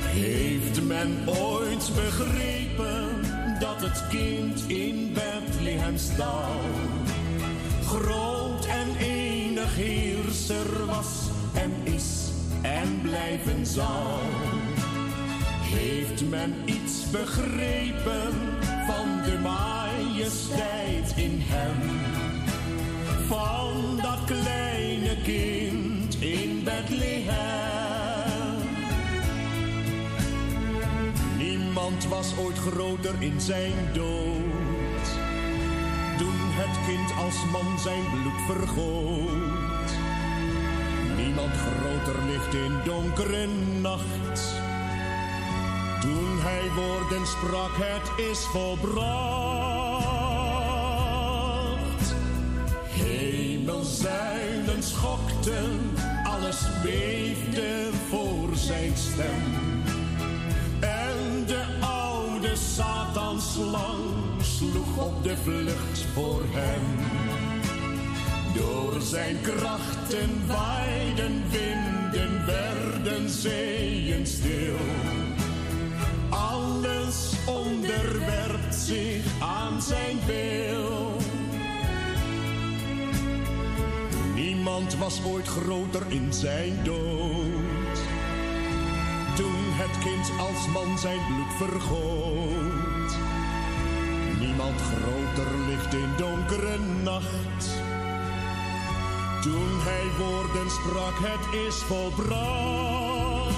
Heeft 0.06 0.82
men 0.84 1.30
ooit 1.30 1.92
begrepen 1.96 3.11
dat 3.62 3.82
het 3.82 4.08
kind 4.10 4.64
in 4.68 5.14
Bethlehem 5.14 5.98
stal? 5.98 6.60
Groot 7.86 8.66
en 8.66 8.96
enig 9.00 9.76
heerser 9.76 10.86
was 10.86 11.30
en 11.54 11.72
is 11.84 12.30
en 12.62 13.02
blijven 13.02 13.66
zal. 13.66 14.20
Heeft 15.62 16.30
men 16.30 16.54
iets 16.66 17.10
begrepen 17.12 18.34
van 18.88 19.22
de 19.24 19.40
majesteit 19.42 21.14
in 21.16 21.42
hem? 21.44 22.00
Van 23.28 24.00
dat 24.02 24.24
kleine 24.26 25.22
kind 25.24 26.22
in 26.22 26.64
Bethlehem. 26.64 27.91
Niemand 31.82 32.08
was 32.08 32.38
ooit 32.38 32.58
groter 32.58 33.14
in 33.20 33.42
zijn 33.42 33.74
dood. 33.94 35.08
Toen 36.18 36.36
het 36.38 36.86
kind 36.88 37.14
als 37.26 37.36
man 37.52 37.80
zijn 37.80 38.04
bloed 38.12 38.42
vergoot. 38.48 39.92
Niemand 41.18 41.52
groter 41.54 42.24
ligt 42.28 42.54
in 42.54 42.74
donkere 42.84 43.48
nacht. 43.82 44.54
Toen 46.02 46.40
hij 46.40 46.70
woorden 46.76 47.28
sprak, 47.28 47.72
het 47.74 48.26
is 48.30 48.40
volbracht. 48.46 48.96
Hemelzuilen 52.86 54.84
schokten, 54.84 55.92
alles 56.24 56.66
beefde 56.84 57.90
voor 58.10 58.56
zijn 58.56 58.98
stem. 58.98 59.81
Op 65.02 65.24
de 65.24 65.38
vlucht 65.38 66.06
voor 66.14 66.42
hem. 66.46 66.82
Door 68.54 69.02
zijn 69.02 69.42
krachten 69.42 70.48
waaiden 70.48 71.44
winden, 71.50 72.46
werden 72.46 73.30
zeeën 73.30 74.28
stil. 74.28 74.76
Alles 76.30 77.34
onderwerpt 77.46 78.76
zich 78.76 79.26
aan 79.40 79.82
zijn 79.82 80.20
wil. 80.26 81.18
Niemand 84.36 84.98
was 84.98 85.22
ooit 85.26 85.48
groter 85.48 86.02
in 86.08 86.34
zijn 86.34 86.80
dood. 86.84 88.00
Toen 89.36 89.64
het 89.72 90.04
kind 90.04 90.32
als 90.40 90.68
man 90.74 90.98
zijn 90.98 91.20
bloed 91.28 91.70
vergoot. 91.70 92.91
Niemand 94.62 94.82
groter 94.82 95.58
ligt 95.68 95.94
in 95.94 96.10
donkere 96.18 96.78
nacht. 97.04 97.70
Toen 99.42 99.80
hij 99.80 100.08
woorden 100.18 100.72
sprak, 100.72 101.14
het 101.20 101.68
is 101.68 101.76
volbracht. 101.76 103.54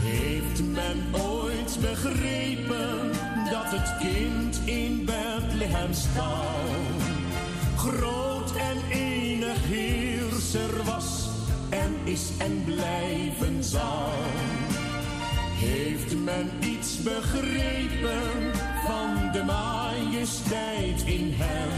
Heeft 0.00 0.62
men 0.62 1.20
ooit 1.20 1.78
begrepen 1.80 3.10
dat 3.50 3.70
het 3.70 3.96
kind 3.98 4.60
in 4.64 5.04
Bethlehem 5.04 5.92
stal? 5.92 6.44
Groot 7.76 8.56
en 8.56 8.90
enig 8.90 9.64
heerser 9.66 10.84
was 10.84 11.28
en 11.68 11.96
is 12.04 12.30
en 12.38 12.64
blijven 12.64 13.64
zal. 13.64 14.12
Heeft 15.58 16.16
men 16.16 16.50
iets 16.60 17.02
begrepen 17.02 18.52
van 18.86 19.32
de 19.32 19.42
majesteit 19.44 21.02
in 21.02 21.32
hem? 21.32 21.70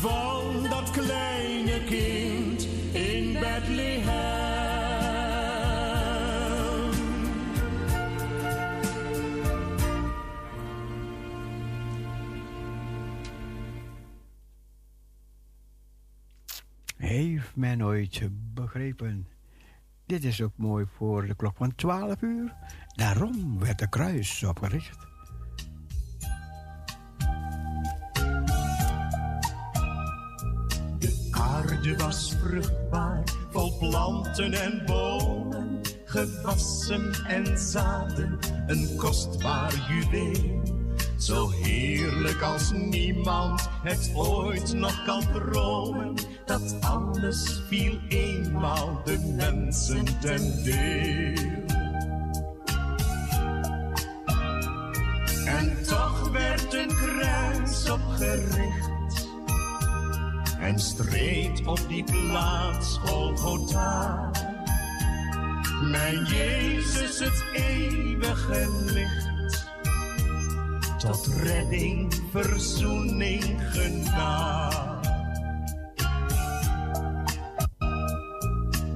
Van 0.00 0.68
dat 0.70 0.90
kleine 0.90 1.84
kind 1.84 2.68
in 2.92 3.32
Bethlehem. 3.32 4.52
Heeft 16.96 17.56
men 17.56 17.84
ooit 17.84 18.28
begrepen 18.54 19.33
dit 20.14 20.24
is 20.24 20.42
ook 20.42 20.56
mooi 20.56 20.86
voor 20.96 21.26
de 21.26 21.34
klok 21.34 21.56
van 21.56 21.74
12 21.74 22.22
uur. 22.22 22.54
Daarom 22.94 23.58
werd 23.58 23.78
de 23.78 23.88
kruis 23.88 24.44
opgericht. 24.44 24.98
De 30.98 31.28
aarde 31.30 31.96
was 31.96 32.36
vruchtbaar, 32.40 33.22
vol 33.50 33.78
planten 33.78 34.52
en 34.52 34.82
bomen, 34.86 35.80
gewassen 36.04 37.12
en 37.26 37.58
zaden, 37.58 38.38
een 38.66 38.96
kostbaar 38.96 39.74
juweel. 39.88 40.73
Zo 41.16 41.50
heerlijk 41.50 42.42
als 42.42 42.70
niemand 42.72 43.68
het 43.82 44.10
ooit 44.14 44.72
nog 44.72 45.04
kan 45.04 45.22
dromen, 45.32 46.14
dat 46.46 46.76
alles 46.80 47.62
viel 47.68 47.98
eenmaal 48.08 49.02
de 49.04 49.34
mensen 49.36 50.20
ten 50.20 50.62
deel. 50.64 51.62
En 55.46 55.76
toch 55.86 56.30
werd 56.30 56.74
een 56.74 56.94
kruis 56.96 57.90
opgericht 57.90 58.94
en 60.64 60.78
streed 60.78 61.66
op 61.66 61.80
die 61.88 62.04
plaats 62.04 62.98
Golgotha. 63.04 64.30
Mijn 65.82 66.24
Jezus, 66.24 67.18
het 67.18 67.44
eeuwige 67.52 68.82
licht, 68.84 69.33
tot 71.04 71.26
redding, 71.42 72.12
verzoening, 72.30 73.44
genade. 73.72 75.02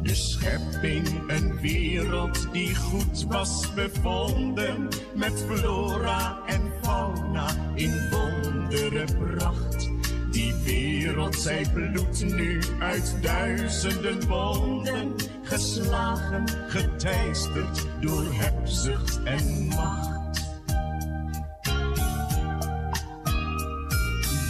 De 0.02 0.14
schepping, 0.14 1.06
een 1.26 1.60
wereld 1.60 2.48
die 2.52 2.74
goed 2.74 3.24
was 3.28 3.74
bevonden, 3.74 4.88
met 5.14 5.44
flora 5.46 6.38
en 6.46 6.72
fauna 6.82 7.46
in 7.74 8.08
wondere 8.10 9.04
pracht. 9.18 9.90
Die 10.30 10.54
wereld, 10.64 11.34
zij 11.34 11.66
bloedt 11.74 12.24
nu 12.24 12.62
uit 12.78 13.16
duizenden 13.20 14.28
wonden, 14.28 15.14
geslagen, 15.42 16.44
geteisterd 16.68 17.86
door 18.00 18.24
hebzucht 18.34 19.22
en 19.22 19.66
macht. 19.66 20.17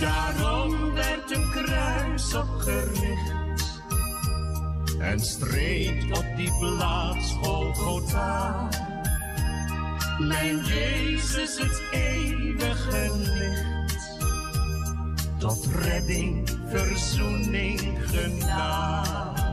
Daarom 0.00 0.94
werd 0.94 1.30
een 1.30 1.50
kruis 1.50 2.34
opgericht 2.34 3.38
en 4.98 5.20
streed 5.20 6.18
op 6.18 6.26
die 6.36 6.52
plaats 6.58 7.32
Golgotha. 7.42 8.68
Mijn 10.18 10.64
Jezus, 10.64 11.58
het 11.58 11.82
eeuwige 11.90 13.10
licht, 13.16 14.18
tot 15.38 15.66
redding, 15.66 16.48
verzoening, 16.68 17.80
genade. 18.06 19.47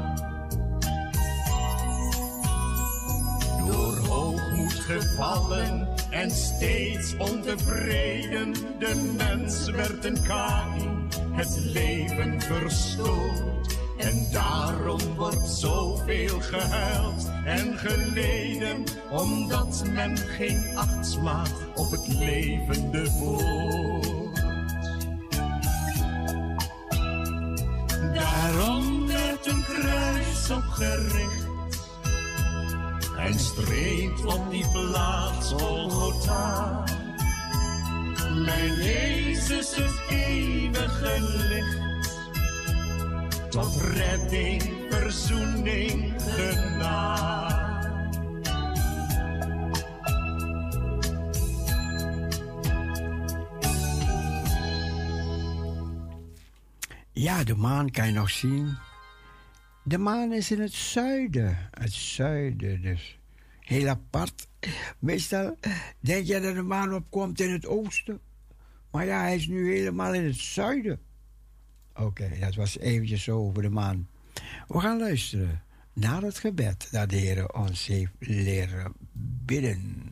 Gevallen 4.85 5.87
en 6.09 6.31
steeds 6.31 7.15
ontevreden, 7.17 8.53
de 8.79 9.13
mens 9.17 9.69
werd 9.69 10.05
een 10.05 10.21
Kain, 10.23 11.07
het 11.31 11.59
leven 11.63 12.41
verstoord. 12.41 13.77
En 13.97 14.27
daarom 14.31 15.15
wordt 15.15 15.47
zoveel 15.47 16.39
gehuild 16.41 17.31
en 17.45 17.77
geleden, 17.77 18.83
omdat 19.11 19.83
men 19.93 20.17
geen 20.17 20.77
acht 20.77 21.05
slaat 21.05 21.53
op 21.75 21.91
het 21.91 22.07
levende 22.07 23.11
woord. 23.11 24.43
Daarom 28.13 29.07
werd 29.07 29.45
een 29.45 29.63
kruis 29.63 30.49
opgericht 30.51 31.54
en 33.25 33.39
streed 33.39 34.25
op 34.25 34.51
die 34.51 34.65
plaats 34.71 35.53
Golgotha. 35.53 36.83
Mijn 38.35 38.73
Jezus, 38.73 39.75
het 39.75 40.01
eeuwige 40.09 41.21
licht 41.49 41.83
tot 43.49 43.75
redding, 43.81 44.63
verzoening, 44.89 46.13
genade. 46.17 47.63
Ja, 57.11 57.43
de 57.43 57.55
maan 57.55 57.91
kan 57.91 58.05
je 58.07 58.13
nog 58.13 58.29
zien. 58.29 58.77
De 59.87 59.97
maan 59.97 60.33
is 60.33 60.51
in 60.51 60.59
het 60.61 60.73
zuiden. 60.73 61.57
Het 61.71 61.93
zuiden, 61.93 62.81
dus 62.81 63.19
heel 63.59 63.87
apart. 63.87 64.47
Meestal 64.99 65.57
denk 65.99 66.25
je 66.25 66.39
dat 66.39 66.55
de 66.55 66.61
maan 66.61 66.93
opkomt 66.93 67.39
in 67.39 67.51
het 67.51 67.67
oosten. 67.67 68.19
Maar 68.91 69.05
ja, 69.05 69.21
hij 69.21 69.35
is 69.35 69.47
nu 69.47 69.75
helemaal 69.75 70.13
in 70.13 70.25
het 70.25 70.35
zuiden. 70.35 70.99
Oké, 71.95 72.29
dat 72.39 72.55
was 72.55 72.77
eventjes 72.77 73.23
zo 73.23 73.37
over 73.37 73.61
de 73.61 73.69
maan. 73.69 74.09
We 74.67 74.79
gaan 74.79 74.99
luisteren 74.99 75.63
naar 75.93 76.21
het 76.21 76.39
gebed 76.39 76.87
dat 76.91 77.09
de 77.09 77.15
Heer 77.15 77.53
ons 77.53 77.85
heeft 77.85 78.11
leren 78.19 78.93
bidden. 79.45 80.03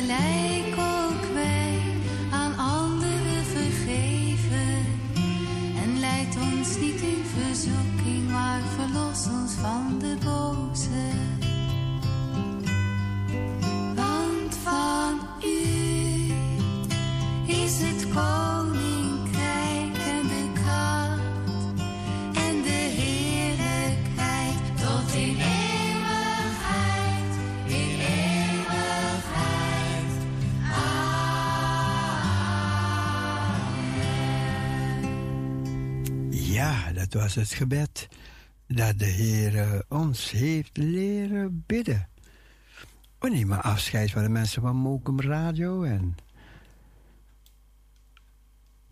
soleil. 0.00 0.57
Dat 37.08 37.22
was 37.22 37.34
het 37.34 37.52
gebed 37.52 38.08
dat 38.66 38.98
de 38.98 39.04
Heer 39.04 39.58
eh, 39.58 39.78
ons 39.88 40.30
heeft 40.30 40.76
leren 40.76 41.64
bidden. 41.66 42.08
We 43.18 43.30
nemen 43.30 43.62
afscheid 43.62 44.10
van 44.10 44.22
de 44.22 44.28
mensen 44.28 44.62
van 44.62 44.76
Mokum 44.76 45.20
Radio 45.20 45.82
en 45.82 46.16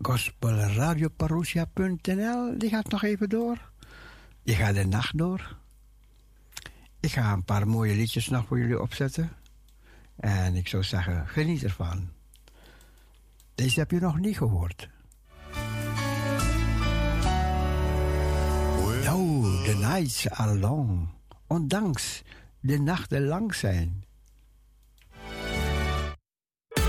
gospelradioparousia.nl. 0.01 2.57
Die 2.57 2.69
gaat 2.69 2.89
nog 2.89 3.03
even 3.03 3.29
door. 3.29 3.71
Die 4.43 4.55
gaat 4.55 4.75
de 4.75 4.85
nacht 4.85 5.17
door. 5.17 5.57
Ik 6.99 7.11
ga 7.11 7.33
een 7.33 7.43
paar 7.43 7.67
mooie 7.67 7.95
liedjes 7.95 8.27
nog 8.27 8.45
voor 8.45 8.59
jullie 8.59 8.81
opzetten. 8.81 9.31
En 10.15 10.55
ik 10.55 10.67
zou 10.67 10.83
zeggen, 10.83 11.27
geniet 11.27 11.63
ervan. 11.63 12.09
Deze 13.55 13.79
heb 13.79 13.91
je 13.91 13.99
nog 13.99 14.19
niet 14.19 14.37
gehoord. 14.37 14.89
Nou, 19.07 19.41
the 19.63 19.75
nights 19.75 20.29
are 20.29 20.55
long. 20.55 21.07
Ondanks 21.47 22.23
de 22.59 22.79
nachten 22.79 23.25
lang 23.25 23.55
zijn, 23.55 24.03